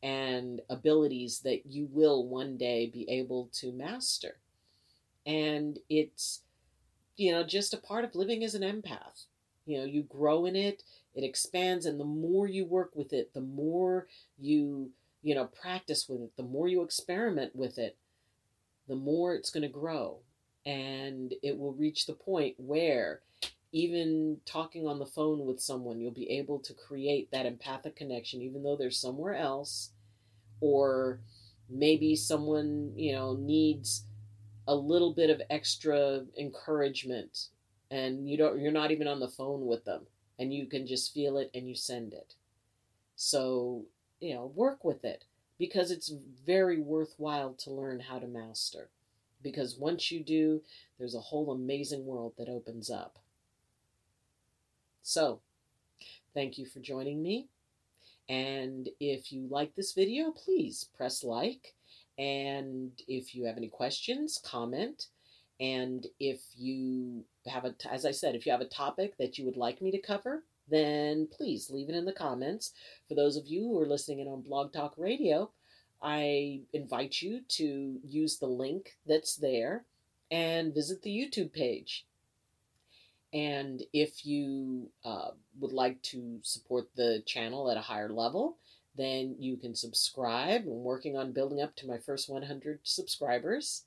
and 0.02 0.60
abilities 0.68 1.40
that 1.40 1.66
you 1.66 1.88
will 1.92 2.26
one 2.26 2.56
day 2.56 2.86
be 2.86 3.08
able 3.08 3.48
to 3.52 3.70
master. 3.72 4.38
And 5.26 5.78
it's, 5.88 6.42
you 7.16 7.30
know, 7.30 7.44
just 7.44 7.74
a 7.74 7.78
part 7.78 8.04
of 8.04 8.14
living 8.14 8.42
as 8.42 8.54
an 8.54 8.62
empath. 8.62 9.26
You 9.66 9.78
know, 9.78 9.84
you 9.84 10.02
grow 10.02 10.46
in 10.46 10.56
it, 10.56 10.82
it 11.14 11.22
expands, 11.22 11.86
and 11.86 12.00
the 12.00 12.04
more 12.04 12.48
you 12.48 12.64
work 12.64 12.90
with 12.96 13.12
it, 13.12 13.32
the 13.32 13.42
more 13.42 14.08
you, 14.40 14.90
you 15.22 15.36
know, 15.36 15.44
practice 15.44 16.08
with 16.08 16.20
it, 16.20 16.32
the 16.36 16.42
more 16.42 16.66
you 16.66 16.82
experiment 16.82 17.54
with 17.54 17.78
it, 17.78 17.96
the 18.88 18.96
more 18.96 19.34
it's 19.34 19.50
going 19.50 19.62
to 19.62 19.68
grow. 19.68 20.18
And 20.66 21.34
it 21.42 21.56
will 21.56 21.74
reach 21.74 22.06
the 22.06 22.12
point 22.14 22.54
where 22.58 23.20
even 23.72 24.38
talking 24.44 24.86
on 24.86 24.98
the 24.98 25.06
phone 25.06 25.46
with 25.46 25.60
someone, 25.60 26.00
you'll 26.00 26.10
be 26.12 26.30
able 26.30 26.58
to 26.60 26.74
create 26.74 27.30
that 27.30 27.46
empathic 27.46 27.96
connection, 27.96 28.42
even 28.42 28.62
though 28.62 28.76
they're 28.76 28.90
somewhere 28.90 29.34
else, 29.34 29.90
or 30.60 31.20
maybe 31.68 32.14
someone, 32.14 32.92
you 32.96 33.12
know, 33.12 33.34
needs 33.34 34.04
a 34.68 34.74
little 34.74 35.12
bit 35.12 35.30
of 35.30 35.42
extra 35.50 36.22
encouragement 36.38 37.48
and 37.90 38.28
you 38.28 38.36
don't 38.36 38.60
you're 38.60 38.72
not 38.72 38.90
even 38.90 39.08
on 39.08 39.20
the 39.20 39.28
phone 39.28 39.66
with 39.66 39.84
them 39.84 40.06
and 40.38 40.52
you 40.54 40.66
can 40.66 40.86
just 40.86 41.12
feel 41.12 41.36
it 41.38 41.50
and 41.54 41.68
you 41.68 41.74
send 41.74 42.12
it. 42.12 42.34
So 43.16 43.84
you 44.20 44.34
know 44.34 44.52
work 44.54 44.84
with 44.84 45.04
it 45.04 45.24
because 45.58 45.90
it's 45.90 46.12
very 46.46 46.80
worthwhile 46.80 47.54
to 47.54 47.70
learn 47.70 48.00
how 48.00 48.18
to 48.18 48.26
master 48.26 48.88
because 49.42 49.76
once 49.76 50.10
you 50.10 50.22
do 50.22 50.62
there's 50.98 51.14
a 51.14 51.20
whole 51.20 51.50
amazing 51.50 52.06
world 52.06 52.32
that 52.38 52.48
opens 52.48 52.88
up 52.88 53.18
so, 55.02 55.40
thank 56.34 56.58
you 56.58 56.66
for 56.66 56.80
joining 56.80 57.22
me. 57.22 57.48
And 58.28 58.88
if 59.00 59.32
you 59.32 59.46
like 59.50 59.74
this 59.74 59.92
video, 59.92 60.30
please 60.30 60.88
press 60.96 61.24
like. 61.24 61.74
And 62.18 62.92
if 63.08 63.34
you 63.34 63.44
have 63.44 63.56
any 63.56 63.68
questions, 63.68 64.40
comment. 64.44 65.08
And 65.60 66.06
if 66.18 66.40
you 66.56 67.24
have 67.46 67.64
a, 67.64 67.74
as 67.90 68.06
I 68.06 68.10
said, 68.10 68.34
if 68.34 68.46
you 68.46 68.52
have 68.52 68.60
a 68.60 68.66
topic 68.66 69.16
that 69.18 69.38
you 69.38 69.44
would 69.44 69.56
like 69.56 69.82
me 69.82 69.90
to 69.90 69.98
cover, 69.98 70.44
then 70.68 71.28
please 71.30 71.70
leave 71.70 71.88
it 71.88 71.94
in 71.94 72.04
the 72.04 72.12
comments. 72.12 72.72
For 73.08 73.14
those 73.14 73.36
of 73.36 73.46
you 73.46 73.62
who 73.62 73.80
are 73.80 73.86
listening 73.86 74.20
in 74.20 74.28
on 74.28 74.42
Blog 74.42 74.72
Talk 74.72 74.94
Radio, 74.96 75.50
I 76.00 76.60
invite 76.72 77.22
you 77.22 77.42
to 77.48 78.00
use 78.04 78.38
the 78.38 78.46
link 78.46 78.96
that's 79.06 79.36
there 79.36 79.84
and 80.30 80.74
visit 80.74 81.02
the 81.02 81.10
YouTube 81.10 81.52
page. 81.52 82.06
And 83.32 83.82
if 83.92 84.26
you 84.26 84.90
uh, 85.04 85.30
would 85.58 85.72
like 85.72 86.02
to 86.02 86.38
support 86.42 86.88
the 86.96 87.22
channel 87.26 87.70
at 87.70 87.78
a 87.78 87.82
higher 87.82 88.10
level, 88.10 88.58
then 88.96 89.36
you 89.38 89.56
can 89.56 89.74
subscribe. 89.74 90.62
I'm 90.62 90.84
working 90.84 91.16
on 91.16 91.32
building 91.32 91.60
up 91.62 91.74
to 91.76 91.86
my 91.86 91.98
first 91.98 92.28
100 92.28 92.80
subscribers. 92.82 93.84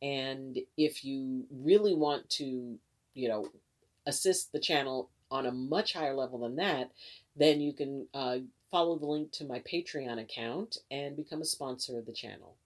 And 0.00 0.58
if 0.76 1.04
you 1.04 1.44
really 1.50 1.94
want 1.94 2.30
to, 2.30 2.78
you 3.14 3.28
know, 3.28 3.48
assist 4.06 4.52
the 4.52 4.60
channel 4.60 5.10
on 5.30 5.44
a 5.44 5.52
much 5.52 5.92
higher 5.92 6.14
level 6.14 6.38
than 6.38 6.56
that, 6.56 6.90
then 7.36 7.60
you 7.60 7.74
can 7.74 8.06
uh, 8.14 8.38
follow 8.70 8.98
the 8.98 9.06
link 9.06 9.32
to 9.32 9.44
my 9.44 9.60
Patreon 9.60 10.20
account 10.20 10.78
and 10.90 11.16
become 11.16 11.42
a 11.42 11.46
sponsor 11.46 11.98
of 11.98 12.06
the 12.06 12.12
channel. 12.12 12.56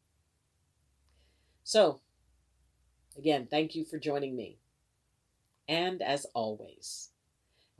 So, 1.64 2.00
again, 3.16 3.48
thank 3.50 3.74
you 3.74 3.84
for 3.84 3.98
joining 3.98 4.36
me. 4.36 4.58
And 5.68 6.02
as 6.02 6.26
always, 6.34 7.10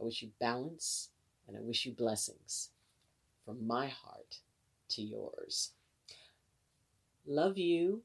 I 0.01 0.05
wish 0.05 0.23
you 0.23 0.31
balance 0.41 1.11
and 1.47 1.57
I 1.57 1.61
wish 1.61 1.85
you 1.85 1.93
blessings 1.93 2.71
from 3.45 3.67
my 3.67 3.89
heart 3.89 4.39
to 4.91 5.03
yours. 5.03 5.71
Love 7.27 7.59
you 7.59 8.03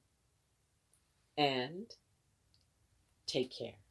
and 1.37 1.85
take 3.25 3.51
care. 3.51 3.86